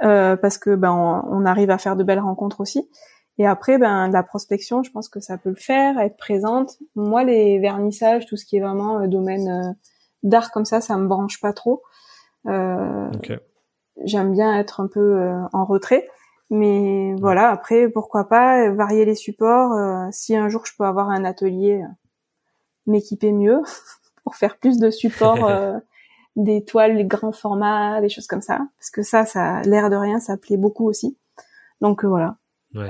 [0.00, 2.88] parce que ben on, arrive à faire de belles rencontres aussi.
[3.38, 6.76] Et après ben la prospection, je pense que ça peut le faire, être présente.
[6.94, 9.74] Moi les vernissages, tout ce qui est vraiment domaine
[10.22, 11.82] d'art comme ça, ça me branche pas trop.
[14.04, 16.06] J'aime bien être un peu en retrait.
[16.50, 19.72] Mais voilà, après, pourquoi pas varier les supports.
[19.72, 21.88] Euh, si un jour je peux avoir un atelier, euh,
[22.86, 23.60] m'équiper mieux
[24.24, 25.78] pour faire plus de supports, euh,
[26.36, 28.60] des toiles, des grands formats, des choses comme ça.
[28.78, 31.16] Parce que ça, ça, l'air de rien, ça plaît beaucoup aussi.
[31.80, 32.36] Donc voilà,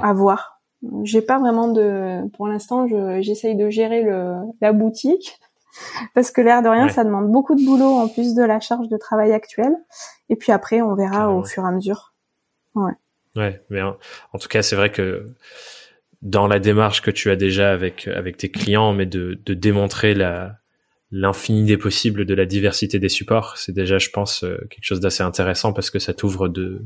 [0.02, 0.60] à voir.
[1.02, 2.86] J'ai pas vraiment de, pour l'instant,
[3.20, 5.40] j'essaye de gérer le, la boutique
[6.14, 8.88] parce que l'air de rien, ça demande beaucoup de boulot en plus de la charge
[8.88, 9.76] de travail actuelle.
[10.28, 12.14] Et puis après, on verra au fur et à mesure.
[12.74, 12.92] Ouais.
[13.36, 15.26] Ouais, mais en, tout cas, c'est vrai que
[16.22, 20.14] dans la démarche que tu as déjà avec avec tes clients, mais de, de démontrer
[20.14, 20.58] la
[21.12, 25.00] l'infini des possibles de la diversité des supports, c'est déjà, je pense, euh, quelque chose
[25.00, 26.82] d'assez intéressant parce que ça t'ouvre de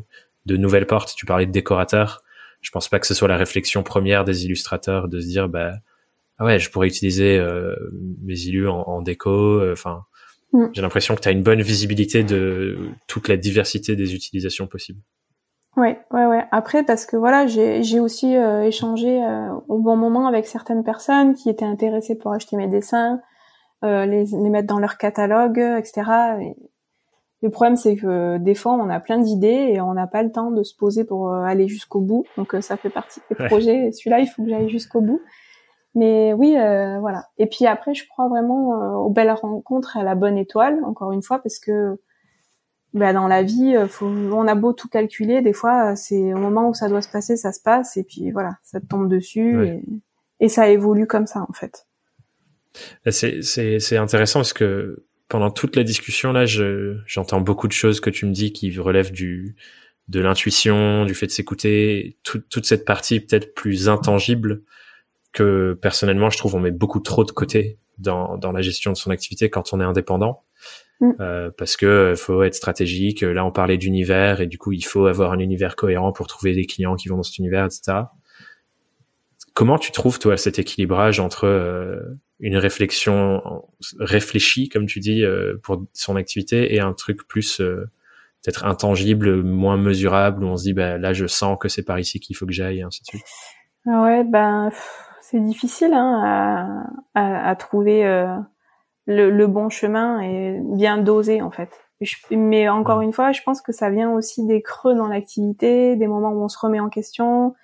[0.46, 1.14] de nouvelles portes.
[1.16, 2.22] Tu parlais de décorateurs.
[2.60, 5.72] Je pense pas que ce soit la réflexion première des illustrateurs de se dire, bah
[6.38, 7.76] ah ouais, je pourrais utiliser euh,
[8.22, 9.30] mes illus en, déco.
[9.60, 10.04] Euh, enfin,
[10.52, 10.66] mm.
[10.72, 15.00] j'ai l'impression que tu as une bonne visibilité de toute la diversité des utilisations possibles.
[15.76, 16.44] Ouais, ouais, ouais.
[16.50, 21.34] Après, parce que voilà, j'ai aussi euh, échangé euh, au bon moment avec certaines personnes
[21.34, 23.20] qui étaient intéressées pour acheter mes dessins,
[23.84, 26.02] euh, les, les, mettre dans leur catalogue, etc.
[26.40, 26.56] Et
[27.42, 30.32] le problème, c'est que des fois, on a plein d'idées et on n'a pas le
[30.32, 32.24] temps de se poser pour aller jusqu'au bout.
[32.36, 33.92] Donc, ça fait partie des projets.
[33.92, 35.22] Celui-là, il faut que j'aille jusqu'au bout.
[35.94, 37.26] Mais oui, voilà.
[37.38, 38.70] Et puis après, je crois vraiment
[39.04, 41.98] aux belles rencontres à la bonne étoile, encore une fois, parce que
[42.92, 46.34] bah, dans la vie, euh, faut, on a beau tout calculer, des fois, euh, c'est
[46.34, 48.86] au moment où ça doit se passer, ça se passe, et puis voilà, ça te
[48.86, 49.82] tombe dessus, et,
[50.40, 51.86] et, ça évolue comme ça, en fait.
[53.10, 56.44] C'est intéressant parce que pendant toute la discussion là,
[57.06, 59.56] j'entends beaucoup de choses que tu me dis qui relèvent du
[60.08, 64.62] de l'intuition, du fait de s'écouter, toute cette partie peut-être plus intangible
[65.32, 68.96] que personnellement je trouve on met beaucoup trop de côté dans, dans la gestion de
[68.96, 70.42] son activité quand on est indépendant.
[71.00, 71.12] Mm.
[71.20, 73.22] Euh, parce que euh, faut être stratégique.
[73.22, 76.54] Là, on parlait d'univers et du coup, il faut avoir un univers cohérent pour trouver
[76.54, 78.02] des clients qui vont dans cet univers, etc.
[79.54, 82.06] comment tu trouves toi cet équilibrage entre
[82.38, 83.42] une réflexion
[83.98, 85.24] réfléchie, comme tu dis,
[85.62, 87.60] pour son activité et un truc plus
[88.42, 91.98] peut-être intangible, moins mesurable, où on se dit bah là je sens que c'est par
[91.98, 93.24] ici qu'il faut que j'aille, et ainsi de suite?
[93.86, 94.70] Ah ouais, ben
[95.20, 98.34] c'est difficile hein, à, à, à, trouver euh,
[99.10, 101.70] le, le, bon chemin et bien doser en fait.
[102.30, 106.06] mais encore une fois, je pense que ça vient aussi des creux dans l'activité, des
[106.06, 107.54] moments où on se remet en question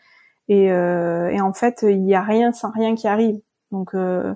[0.48, 3.40] et, euh, et en fait il n'y a rien sans rien qui arrive.
[3.72, 4.34] Donc euh,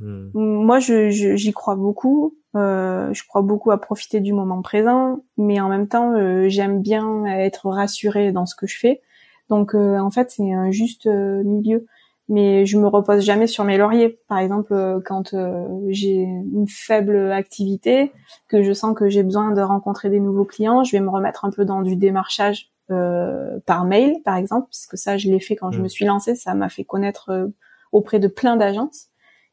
[0.00, 0.30] hmm.
[0.34, 2.36] moi je, j'y crois beaucoup.
[2.56, 6.82] Euh, je crois beaucoup à profiter du moment présent, mais en même temps euh, j'aime
[6.82, 9.00] bien être rassurée dans ce que je fais.
[9.48, 11.86] Donc en fait c'est un juste milieu
[12.30, 14.20] mais je me repose jamais sur mes lauriers.
[14.28, 18.12] Par exemple, euh, quand euh, j'ai une faible activité,
[18.48, 21.44] que je sens que j'ai besoin de rencontrer des nouveaux clients, je vais me remettre
[21.44, 25.56] un peu dans du démarchage euh, par mail, par exemple, puisque ça, je l'ai fait
[25.56, 25.82] quand je mm.
[25.82, 27.48] me suis lancée, ça m'a fait connaître euh,
[27.90, 29.08] auprès de plein d'agences.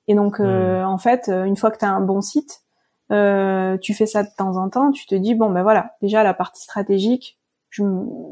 [0.08, 0.46] Et donc, mm.
[0.86, 2.62] en fait, une fois que tu as un bon site,
[3.10, 6.36] tu fais ça de temps en temps, tu te dis, bon, ben voilà, déjà la
[6.36, 7.40] partie stratégique,
[7.72, 7.84] je,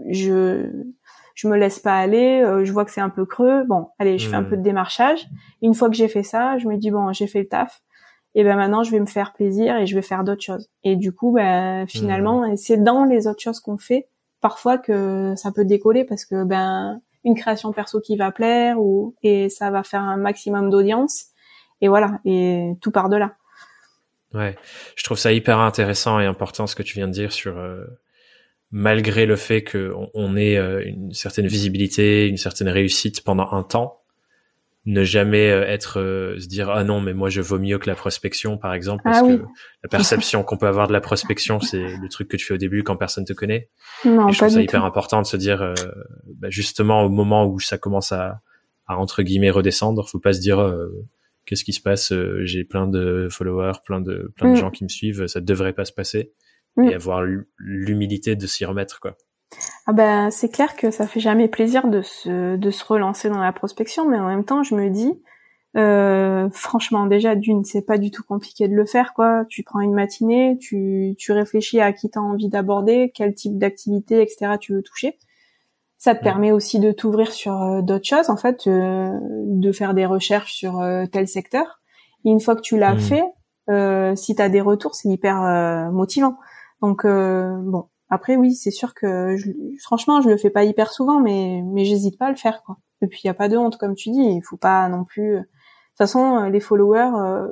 [0.08, 0.70] je
[1.36, 4.18] je me laisse pas aller, euh, je vois que c'est un peu creux, bon, allez,
[4.18, 5.28] je fais un peu de démarchage.
[5.62, 7.82] Une fois que j'ai fait ça, je me dis bon, j'ai fait le taf.
[8.38, 10.70] Et ben maintenant, je vais me faire plaisir et je vais faire d'autres choses.
[10.84, 14.08] Et du coup, ben finalement, c'est dans les autres choses qu'on fait
[14.42, 19.16] parfois que ça peut décoller parce que ben une création perso qui va plaire ou
[19.24, 21.28] et ça va faire un maximum d'audience
[21.82, 23.36] et voilà et tout part de là.
[24.34, 24.58] Ouais,
[24.96, 27.86] je trouve ça hyper intéressant et important ce que tu viens de dire sur euh,
[28.76, 33.64] malgré le fait qu'on on ait euh, une certaine visibilité, une certaine réussite pendant un
[33.64, 34.02] temps,
[34.86, 37.90] ne jamais euh, être euh, se dire ah non mais moi je vaux mieux que
[37.90, 39.42] la prospection par exemple parce ah que
[39.82, 42.58] la perception qu'on peut avoir de la prospection c'est le truc que tu fais au
[42.58, 43.70] début quand personne te connaît.
[44.04, 45.74] Non, je trouve ça hyper important de se dire
[46.36, 48.42] bah, justement au moment où ça commence à,
[48.88, 50.78] à entre guillemets redescendre, faut pas se dire
[51.46, 52.12] qu'est-ce qui se passe
[52.42, 54.60] j'ai plein de followers, plein de plein de mm.
[54.60, 56.34] gens qui me suivent, ça devrait pas se passer
[56.78, 56.94] et mm.
[56.94, 57.24] avoir
[57.58, 59.16] l'humilité de s'y remettre quoi.
[59.88, 63.42] Ah ben c'est clair que ça fait jamais plaisir de se de se relancer dans
[63.42, 65.14] la prospection, mais en même temps je me dis
[65.78, 69.46] euh, franchement déjà d'une c'est pas du tout compliqué de le faire quoi.
[69.50, 74.22] Tu prends une matinée, tu tu réfléchis à qui t'as envie d'aborder, quel type d'activité
[74.22, 75.18] etc tu veux toucher.
[75.98, 76.24] Ça te mm.
[76.24, 80.54] permet aussi de t'ouvrir sur euh, d'autres choses en fait, euh, de faire des recherches
[80.54, 81.80] sur euh, tel secteur.
[82.26, 83.00] Et une fois que tu l'as mm.
[83.00, 83.24] fait,
[83.70, 86.38] euh, si tu as des retours, c'est hyper motivant.
[86.82, 89.52] Donc euh, bon, après oui, c'est sûr que je,
[89.82, 92.78] franchement, je le fais pas hyper souvent, mais mais j'hésite pas à le faire quoi.
[93.02, 95.04] Et puis il y a pas de honte comme tu dis, il faut pas non
[95.04, 95.36] plus.
[95.36, 97.48] De toute façon, les followers, euh,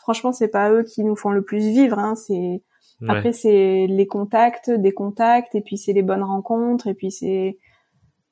[0.00, 1.98] franchement, c'est pas eux qui nous font le plus vivre.
[1.98, 2.14] Hein.
[2.14, 2.62] C'est
[3.08, 7.58] après c'est les contacts, des contacts, et puis c'est les bonnes rencontres, et puis c'est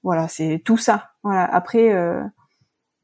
[0.03, 1.11] voilà, c'est tout ça.
[1.25, 1.45] Voilà.
[1.45, 2.23] Après, euh,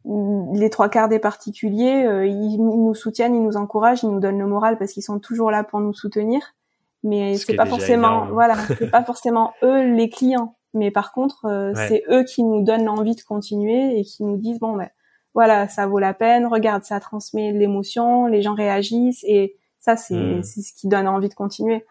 [0.05, 4.39] les trois quarts des particuliers, euh, ils, nous soutiennent, ils nous encouragent, ils nous donnent
[4.39, 6.55] le moral parce qu'ils sont toujours là pour nous soutenir
[7.03, 10.57] mais c'est pas forcément voilà c'est pas forcément eux les clients.
[10.75, 14.39] Mais par contre euh, c'est eux qui nous donnent l'envie de continuer et qui nous
[14.39, 14.89] disent bon ben
[15.35, 20.43] voilà ça vaut la peine regarde ça transmet l'émotion les gens réagissent et ça c'est
[20.43, 21.85] c'est ce qui donne envie de continuer.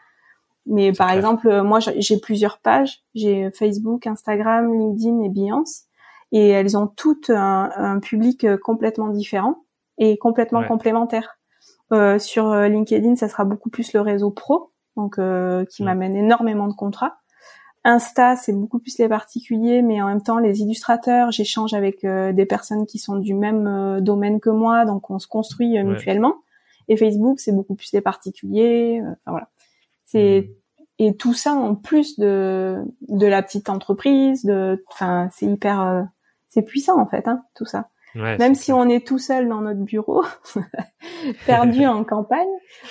[0.65, 3.03] Mais par exemple euh, moi j'ai plusieurs pages.
[3.13, 5.83] J'ai Facebook Instagram LinkedIn et Behance
[6.31, 9.65] et elles ont toutes un, un public euh, complètement différent
[9.97, 11.37] et complètement complémentaire.
[11.91, 15.85] Euh, sur LinkedIn ça sera beaucoup plus le réseau pro donc euh, qui mm.
[15.85, 17.17] m'amène énormément de contrats.
[17.83, 21.31] Insta, c'est beaucoup plus les particuliers, mais en même temps les illustrateurs.
[21.31, 25.17] J'échange avec euh, des personnes qui sont du même euh, domaine que moi, donc on
[25.17, 26.35] se construit mutuellement.
[26.87, 29.01] Et Facebook, c'est beaucoup plus les particuliers.
[29.03, 29.49] Enfin, voilà.
[30.05, 30.83] C'est mm.
[30.99, 34.45] et tout ça en plus de de la petite entreprise.
[34.45, 36.07] De, enfin, c'est hyper,
[36.49, 37.89] c'est puissant en fait, hein, tout ça.
[38.15, 40.23] Même si on est tout seul dans notre bureau,
[41.45, 42.47] perdu en campagne,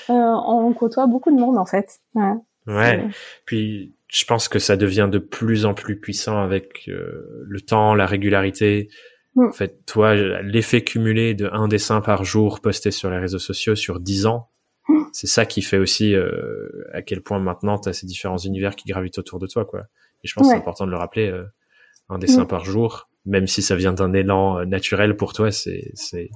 [0.08, 2.00] euh, on côtoie beaucoup de monde en fait.
[2.14, 2.32] Ouais.
[2.66, 3.08] ouais.
[3.44, 7.94] Puis je pense que ça devient de plus en plus puissant avec euh, le temps,
[7.94, 8.88] la régularité.
[9.34, 9.48] Mm.
[9.48, 13.76] En fait, toi, l'effet cumulé de un dessin par jour posté sur les réseaux sociaux
[13.76, 14.48] sur dix ans,
[14.88, 15.02] mm.
[15.12, 18.74] c'est ça qui fait aussi euh, à quel point maintenant tu as ces différents univers
[18.74, 19.82] qui gravitent autour de toi, quoi.
[20.22, 21.32] Et je pense que c'est important de le rappeler.
[22.08, 22.48] Un dessin mm.
[22.48, 26.30] par jour, même si ça vient d'un élan euh, naturel pour toi, c'est c'est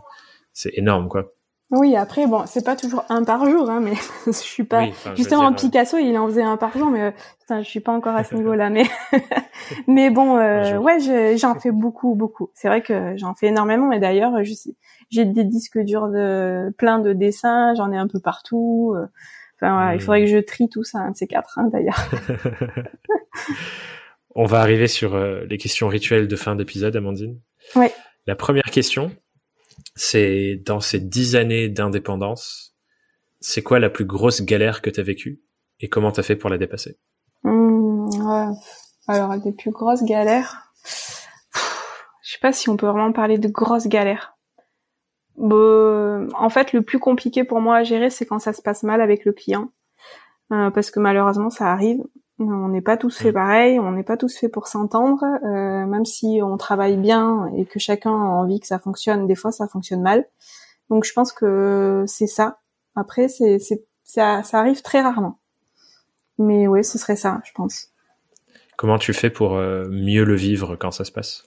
[0.53, 1.33] c'est énorme quoi.
[1.71, 3.95] Oui, après bon, c'est pas toujours un par jour, hein, mais
[4.27, 7.11] je suis pas justement Picasso, il en faisait un par jour, mais euh,
[7.41, 8.85] putain, je suis pas encore à ce niveau-là, mais
[9.89, 10.99] mais bon, euh, ouais,
[11.37, 12.51] j'en fais beaucoup, beaucoup.
[12.55, 14.33] C'est vrai que j'en fais énormément, mais d'ailleurs,
[15.11, 18.95] j'ai des disques durs de plein de dessins, j'en ai un peu partout.
[19.57, 22.09] Enfin, voilà, il faudrait que je trie tout ça, un de ces quatre, hein, d'ailleurs.
[24.35, 27.41] On va arriver sur euh, les questions rituelles de fin d'épisode, Amandine.
[27.77, 27.87] Oui.
[28.27, 29.15] La première question,
[29.95, 32.75] c'est dans ces dix années d'indépendance,
[33.41, 35.41] c'est quoi la plus grosse galère que tu as vécue
[35.81, 36.99] et comment tu as fait pour la dépasser?
[37.45, 38.09] Mmh,
[39.07, 40.73] Alors, les plus grosses galères,
[42.23, 44.37] je sais pas si on peut vraiment parler de grosses galères.
[45.39, 49.01] en fait, le plus compliqué pour moi à gérer, c'est quand ça se passe mal
[49.01, 49.71] avec le client,
[50.53, 52.03] euh, parce que malheureusement, ça arrive.
[52.39, 53.35] On n'est pas tous fait mmh.
[53.35, 57.65] pareil, on n'est pas tous fait pour s'entendre, euh, même si on travaille bien et
[57.65, 60.27] que chacun a envie que ça fonctionne, des fois ça fonctionne mal.
[60.91, 62.59] Donc je pense que c'est ça.
[62.97, 65.39] Après, c'est, c'est ça, ça arrive très rarement.
[66.39, 67.93] Mais oui, ce serait ça, je pense.
[68.77, 71.45] Comment tu fais pour euh, mieux le vivre quand ça se passe?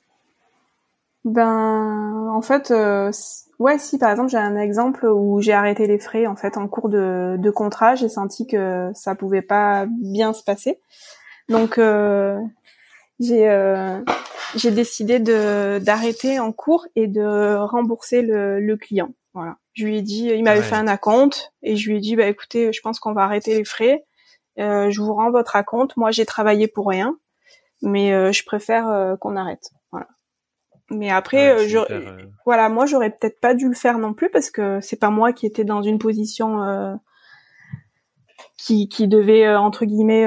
[1.26, 2.07] Ben,
[2.38, 3.12] en fait, euh,
[3.58, 6.68] ouais, si par exemple j'ai un exemple où j'ai arrêté les frais en fait en
[6.68, 10.80] cours de, de contrat, j'ai senti que ça pouvait pas bien se passer,
[11.50, 12.40] donc euh,
[13.20, 14.04] j'ai euh,
[14.56, 19.10] j'ai décidé de d'arrêter en cours et de rembourser le, le client.
[19.34, 19.58] Voilà.
[19.74, 22.28] Je lui ai dit, il m'avait fait un acompte et je lui ai dit, bah
[22.28, 24.06] écoutez, je pense qu'on va arrêter les frais.
[24.60, 25.98] Euh, je vous rends votre acompte.
[25.98, 27.18] Moi, j'ai travaillé pour rien,
[27.82, 29.72] mais euh, je préfère qu'on arrête.
[30.90, 31.80] Mais après, je,
[32.46, 35.34] voilà, moi, j'aurais peut-être pas dû le faire non plus parce que c'est pas moi
[35.34, 37.00] qui étais dans une position
[38.58, 40.26] qui, qui devait entre guillemets,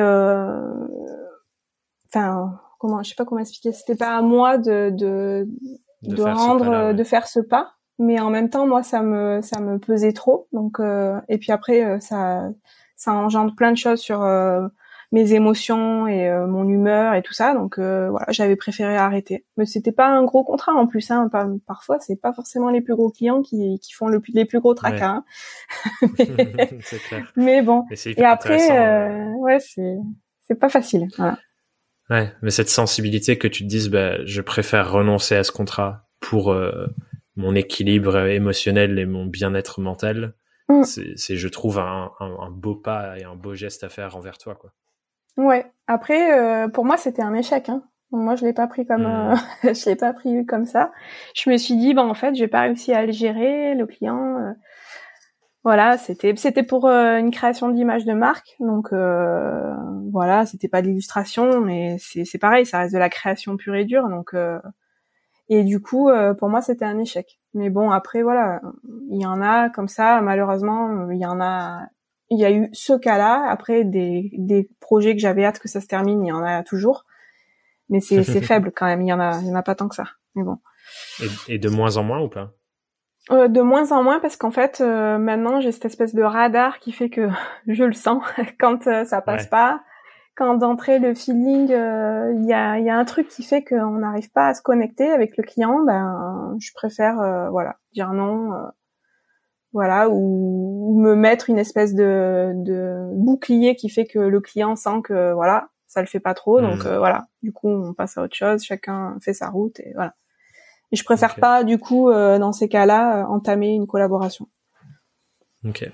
[2.09, 3.73] enfin, comment, je sais pas comment expliquer.
[3.73, 5.49] C'était pas à moi de de,
[6.03, 7.75] de, de rendre, de faire ce pas.
[8.01, 10.49] Mais en même temps moi ça me ça me pesait trop.
[10.53, 12.49] Donc euh, et puis après euh, ça
[12.97, 14.67] ça engendre plein de choses sur euh,
[15.13, 19.93] mes émotions et mon humeur et tout ça donc voilà j'avais préféré arrêter mais c'était
[19.93, 21.29] pas un gros contrat en plus hein
[21.67, 24.75] parfois c'est pas forcément les plus gros clients qui qui font le les plus gros
[24.75, 25.25] tracas hein.
[27.37, 29.97] mais, bon et après ouais c'est
[30.43, 31.39] c'est pas facile voilà.
[32.11, 36.07] ouais mais cette sensibilité que tu te dises bah je préfère renoncer à ce contrat
[36.21, 36.55] pour
[37.41, 40.35] mon équilibre émotionnel et mon bien-être mental,
[40.69, 40.83] mm.
[40.85, 42.11] c'est, je trouve, un,
[42.51, 44.73] beau pas et un beau geste à faire envers toi, quoi.
[45.37, 45.67] Ouais.
[45.87, 47.69] Après, euh, pour moi, c'était un échec.
[47.69, 47.83] Hein.
[48.11, 49.35] Moi, je l'ai pas pris comme, mm.
[49.65, 50.93] euh, je l'ai pas pris comme ça.
[51.35, 54.39] Je me suis dit, bah en fait, j'ai pas réussi à le gérer, le client.
[54.39, 54.53] Euh,
[55.63, 58.95] voilà, c'était c'était pour une création d'image de marque, donc
[60.11, 63.75] voilà, c'était pas de l'illustration, mais c'est c'est pareil, ça reste de la création pure
[63.75, 64.35] et dure, donc
[65.51, 67.41] et du coup, euh, pour moi, c'était un échec.
[67.55, 68.61] Mais bon, après, voilà,
[69.11, 70.21] il y en a comme ça.
[70.21, 71.89] Malheureusement, il y en a.
[72.31, 73.47] Il y a eu ce cas-là.
[73.49, 76.63] Après, des, des projets que j'avais hâte que ça se termine, il y en a
[76.63, 77.05] toujours.
[77.89, 79.03] Mais c'est faible quand même.
[79.03, 80.05] Il y en a, il y en a pas tant que ça.
[80.35, 80.59] Mais bon.
[81.21, 82.53] Et, et de moins en moins ou pas?
[83.31, 86.81] Euh, de moins en moins parce qu'en fait euh, maintenant j'ai cette espèce de radar
[86.81, 87.29] qui fait que
[87.69, 88.25] je le sens
[88.59, 89.83] quand euh, ça passe pas
[90.41, 93.99] quand d'entrée le feeling, euh, il y, a, y, a, un truc qui fait qu'on
[93.99, 98.51] n'arrive pas à se connecter avec le client, ben je préfère euh, voilà dire non,
[99.73, 105.03] voilà ou, me mettre une espèce de, de, bouclier qui fait que le client sent
[105.05, 106.97] que voilà ça le fait pas trop, donc mmh.
[106.97, 110.15] voilà du coup on passe à autre chose, chacun fait sa route et voilà.
[110.93, 114.49] Et je préfère pas du coup dans ces cas-là entamer une collaboration.
[115.65, 115.89] Ok.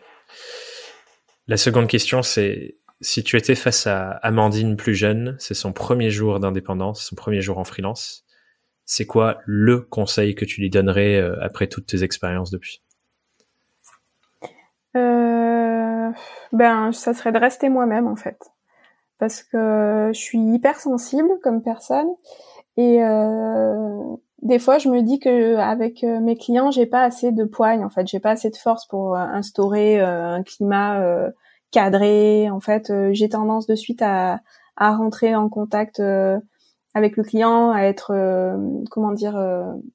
[1.46, 6.10] La seconde question c'est si tu étais face à Amandine plus jeune, c'est son premier
[6.10, 8.24] jour d'indépendance, son premier jour en freelance,
[8.84, 12.82] c'est quoi le conseil que tu lui donnerais euh, après toutes tes expériences depuis?
[14.96, 16.10] Euh,
[16.52, 18.38] Ben, ça serait de rester moi-même en fait,
[19.18, 22.08] parce que je suis hyper sensible comme personne.
[22.76, 24.02] Et euh,
[24.42, 27.90] des fois je me dis que avec mes clients j'ai pas assez de poigne en
[27.90, 31.30] fait, j'ai pas assez de force pour instaurer un climat
[31.70, 32.50] cadré.
[32.50, 34.40] En fait, euh, j'ai tendance de suite à,
[34.76, 36.38] à rentrer en contact euh,
[36.94, 38.56] avec le client, à être euh,
[38.90, 39.38] comment dire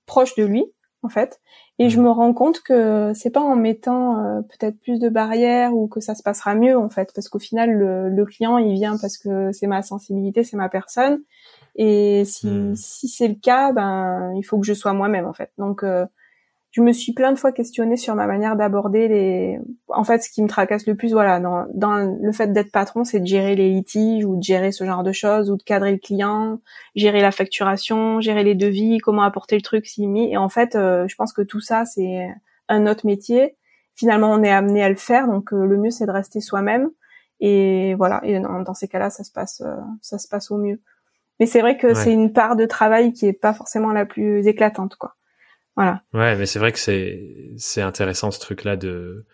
[0.06, 0.66] proche de lui
[1.04, 1.40] en fait.
[1.80, 2.04] Et je mmh.
[2.04, 6.16] me rends compte que c'est pas en mettant peut-être plus de barrières ou que ça
[6.16, 9.52] se passera mieux en fait, parce qu'au final le, le, client il vient parce que
[9.52, 11.22] c'est ma sensibilité, c'est ma personne.
[11.76, 12.76] Et si, mmh.
[12.76, 15.52] si c'est le cas, ben il faut que je sois moi-même en fait.
[15.58, 15.84] Donc
[16.72, 19.60] je me suis plein de fois questionnée sur ma manière d'aborder les.
[19.90, 23.04] En fait, ce qui me tracasse le plus, voilà, dans, dans le fait d'être patron,
[23.04, 25.92] c'est de gérer les litiges ou de gérer ce genre de choses ou de cadrer
[25.92, 26.62] le client,
[26.96, 30.32] gérer la facturation, gérer les devis, comment apporter le truc s'il mis.
[30.32, 32.30] Et en fait, euh, je pense que tout ça, c'est
[32.70, 33.58] un autre métier.
[33.96, 36.90] Finalement, on est amené à le faire, donc euh, le mieux, c'est de rester soi-même.
[37.42, 38.22] Et voilà.
[38.24, 40.80] Et dans, ces cas-là, ça se passe, euh, ça se passe au mieux.
[41.42, 44.48] Mais c'est vrai que c'est une part de travail qui est pas forcément la plus
[44.48, 45.16] éclatante, quoi.
[45.76, 46.02] Voilà.
[46.14, 49.26] Ouais, mais c'est vrai que c'est c'est intéressant ce truc-là de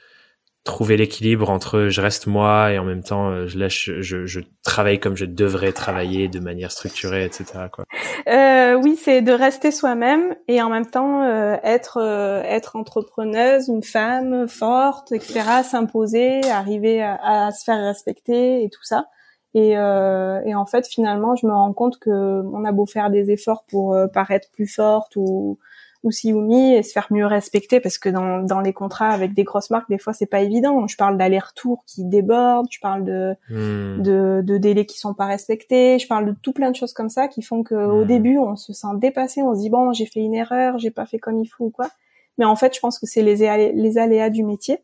[0.68, 4.42] trouver l'équilibre entre je reste moi et en même temps euh, je lâche, je, je
[4.64, 7.46] travaille comme je devrais travailler de manière structurée, etc.
[7.72, 7.86] Quoi.
[8.28, 13.70] Euh, oui, c'est de rester soi-même et en même temps euh, être euh, être entrepreneuse,
[13.70, 15.64] une femme forte, etc.
[15.64, 19.06] S'imposer, arriver à, à, se faire respecter et tout ça.
[19.54, 23.32] Et, et en fait, finalement, je me rends compte que on a beau faire des
[23.32, 25.58] efforts pour paraître plus forte ou
[26.04, 29.44] ou Xiaomi et se faire mieux respecter parce que dans, dans les contrats avec des
[29.44, 30.88] grosses marques des fois c'est pas évident.
[30.88, 34.02] Je parle d'aller-retour qui déborde je parle de, hmm.
[34.02, 37.10] de, de délais qui sont pas respectés je parle de tout plein de choses comme
[37.10, 38.08] ça qui font que au hmm.
[38.08, 41.06] début on se sent dépassé on se dit bon j'ai fait une erreur j'ai pas
[41.06, 41.90] fait comme il faut ou quoi.
[42.38, 44.84] Mais en fait je pense que c'est les, les aléas du métier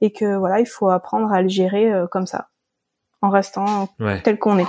[0.00, 2.48] et que voilà il faut apprendre à le gérer euh, comme ça
[3.22, 3.88] en restant
[4.22, 4.66] tel qu'on est.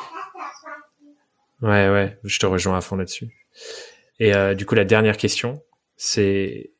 [1.61, 3.29] Ouais ouais je te rejoins à fond là-dessus.
[4.19, 5.61] Et euh, du coup la dernière question
[5.97, 6.71] c'est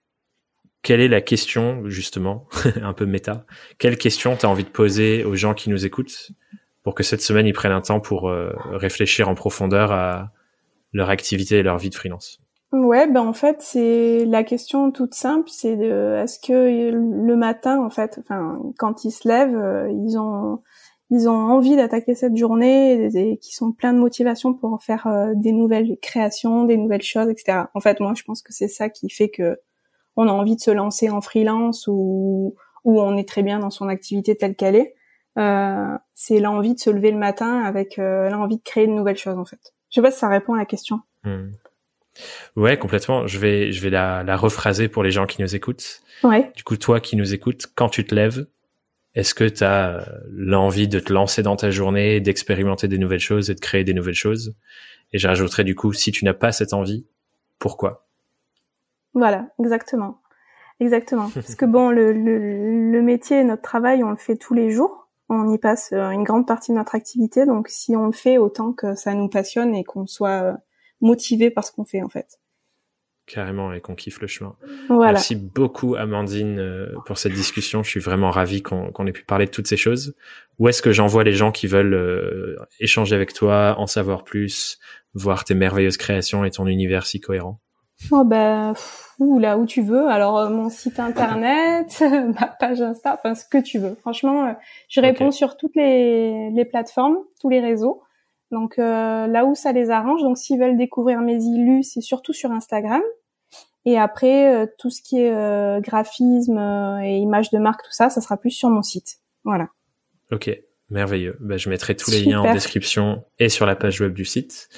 [0.81, 2.47] quelle est la question, justement,
[2.81, 3.45] un peu méta,
[3.79, 6.31] quelle question tu as envie de poser aux gens qui nous écoutent
[6.83, 10.31] pour que cette semaine, ils prennent un temps pour euh, réfléchir en profondeur à
[10.93, 12.39] leur activité et leur vie de freelance?
[12.71, 17.89] Ouais, ben en fait, c'est la question toute simple, c'est est-ce que le matin, en
[17.89, 20.61] fait, enfin, quand ils se lèvent, euh, ils ont
[21.11, 25.33] ils ont envie d'attaquer cette journée et, qui sont pleins de motivation pour faire euh,
[25.35, 27.65] des nouvelles créations, des nouvelles choses, etc.
[27.73, 29.59] En fait, moi, je pense que c'est ça qui fait que
[30.15, 33.69] on a envie de se lancer en freelance ou où on est très bien dans
[33.69, 34.95] son activité telle qu'elle est.
[35.37, 39.17] Euh, c'est l'envie de se lever le matin avec euh, l'envie de créer de nouvelles
[39.17, 39.73] choses, en fait.
[39.89, 41.01] Je sais pas si ça répond à la question.
[41.23, 41.51] Hmm.
[42.55, 43.27] Ouais, complètement.
[43.27, 46.01] Je vais, je vais la, la rephraser pour les gens qui nous écoutent.
[46.23, 46.51] Ouais.
[46.55, 48.47] Du coup, toi qui nous écoutes, quand tu te lèves,
[49.15, 53.19] est-ce que tu as euh, l'envie de te lancer dans ta journée, d'expérimenter des nouvelles
[53.19, 54.55] choses et de créer des nouvelles choses?
[55.13, 57.05] Et je rajouterais du coup, si tu n'as pas cette envie,
[57.57, 58.07] pourquoi?
[59.13, 60.19] Voilà, exactement.
[60.81, 61.29] Exactement.
[61.33, 65.07] Parce que bon, le, le, le, métier, notre travail, on le fait tous les jours.
[65.29, 67.45] On y passe euh, une grande partie de notre activité.
[67.45, 70.53] Donc si on le fait, autant que ça nous passionne et qu'on soit euh,
[70.99, 72.39] motivé par ce qu'on fait en fait
[73.25, 74.55] carrément et qu'on kiffe le chemin.
[74.89, 77.83] Merci beaucoup Amandine euh, pour cette discussion.
[77.83, 80.15] Je suis vraiment ravi qu'on ait pu parler de toutes ces choses.
[80.59, 84.79] Où est-ce que j'envoie les gens qui veulent euh, échanger avec toi, en savoir plus,
[85.13, 87.59] voir tes merveilleuses créations et ton univers si cohérent?
[88.11, 88.73] Oh ben
[89.39, 90.07] là où tu veux.
[90.07, 92.03] Alors euh, mon site internet,
[92.39, 93.95] ma page Insta, enfin ce que tu veux.
[93.95, 94.55] Franchement,
[94.89, 98.01] je réponds sur toutes les, les plateformes, tous les réseaux.
[98.55, 100.21] Donc euh, là où ça les arrange.
[100.21, 103.01] Donc s'ils veulent découvrir mes illus, c'est surtout sur Instagram.
[103.83, 106.57] Et après euh, tout ce qui est euh, graphisme
[107.03, 109.17] et images de marque, tout ça, ça sera plus sur mon site.
[109.43, 109.67] Voilà.
[110.31, 110.49] Ok,
[110.89, 111.35] merveilleux.
[111.41, 114.69] Bah, je mettrai tous les liens en description et sur la page web du site.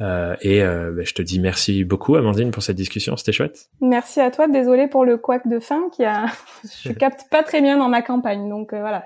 [0.00, 3.16] Euh, et euh, bah, je te dis merci beaucoup, Amandine, pour cette discussion.
[3.16, 3.70] C'était chouette.
[3.80, 4.46] Merci à toi.
[4.46, 6.26] Désolée pour le couac de fin qui a.
[6.82, 9.04] je capte pas très bien dans ma campagne, donc euh, voilà.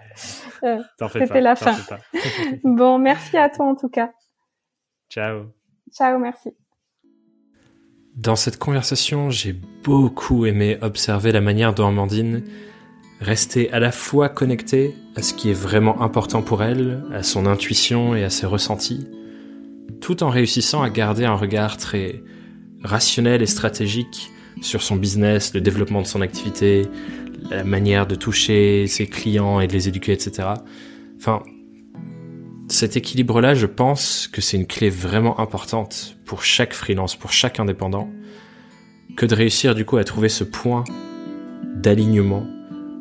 [1.12, 1.76] C'était la fin.
[2.64, 4.10] bon, merci à toi en tout cas.
[5.08, 5.46] Ciao.
[5.92, 6.50] Ciao, merci.
[8.16, 12.42] Dans cette conversation, j'ai beaucoup aimé observer la manière dont Amandine
[13.20, 17.46] restait à la fois connectée à ce qui est vraiment important pour elle, à son
[17.46, 19.06] intuition et à ses ressentis,
[20.00, 22.22] tout en réussissant à garder un regard très
[22.82, 24.30] rationnel et stratégique
[24.60, 26.86] sur son business, le développement de son activité,
[27.50, 30.48] la manière de toucher ses clients et de les éduquer, etc.
[31.16, 31.42] Enfin,
[32.68, 37.58] cet équilibre-là, je pense que c'est une clé vraiment importante pour chaque freelance, pour chaque
[37.58, 38.08] indépendant,
[39.16, 40.84] que de réussir du coup à trouver ce point
[41.74, 42.46] d'alignement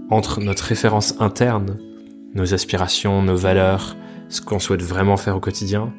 [0.09, 1.77] entre notre référence interne,
[2.33, 3.95] nos aspirations, nos valeurs,
[4.29, 5.93] ce qu'on souhaite vraiment faire au quotidien,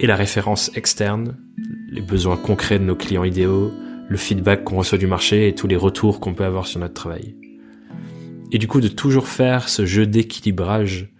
[0.00, 1.36] et la référence externe,
[1.90, 3.72] les besoins concrets de nos clients idéaux,
[4.08, 6.94] le feedback qu'on reçoit du marché et tous les retours qu'on peut avoir sur notre
[6.94, 7.36] travail.
[8.52, 11.12] Et du coup, de toujours faire ce jeu d'équilibrage,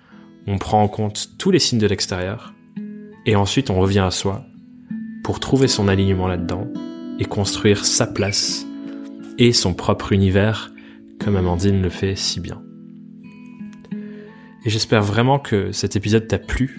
[0.46, 2.54] on prend en compte tous les signes de l'extérieur,
[3.26, 4.46] et ensuite on revient à soi
[5.22, 6.66] pour trouver son alignement là-dedans
[7.18, 8.66] et construire sa place
[9.36, 10.72] et son propre univers
[11.20, 12.62] comme Amandine le fait si bien.
[14.64, 16.78] Et j'espère vraiment que cet épisode t'a plu.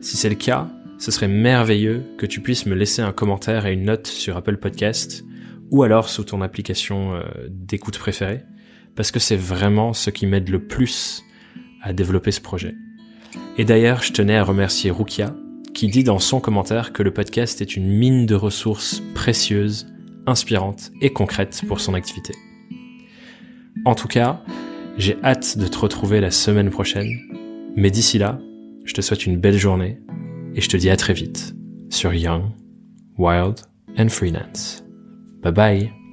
[0.00, 0.68] Si c'est le cas,
[1.04, 4.56] ce serait merveilleux que tu puisses me laisser un commentaire et une note sur Apple
[4.56, 5.22] Podcast
[5.70, 8.40] ou alors sous ton application euh, d'écoute préférée,
[8.96, 11.22] parce que c'est vraiment ce qui m'aide le plus
[11.82, 12.74] à développer ce projet.
[13.58, 15.36] Et d'ailleurs, je tenais à remercier Rukia,
[15.74, 19.86] qui dit dans son commentaire que le podcast est une mine de ressources précieuses,
[20.26, 22.32] inspirantes et concrètes pour son activité.
[23.84, 24.42] En tout cas,
[24.96, 27.10] j'ai hâte de te retrouver la semaine prochaine,
[27.76, 28.38] mais d'ici là,
[28.86, 29.98] je te souhaite une belle journée
[30.54, 31.54] et je te dis à très vite
[31.90, 32.50] sur Young,
[33.18, 33.60] Wild
[33.98, 34.84] and Freelance.
[35.42, 36.03] Bye bye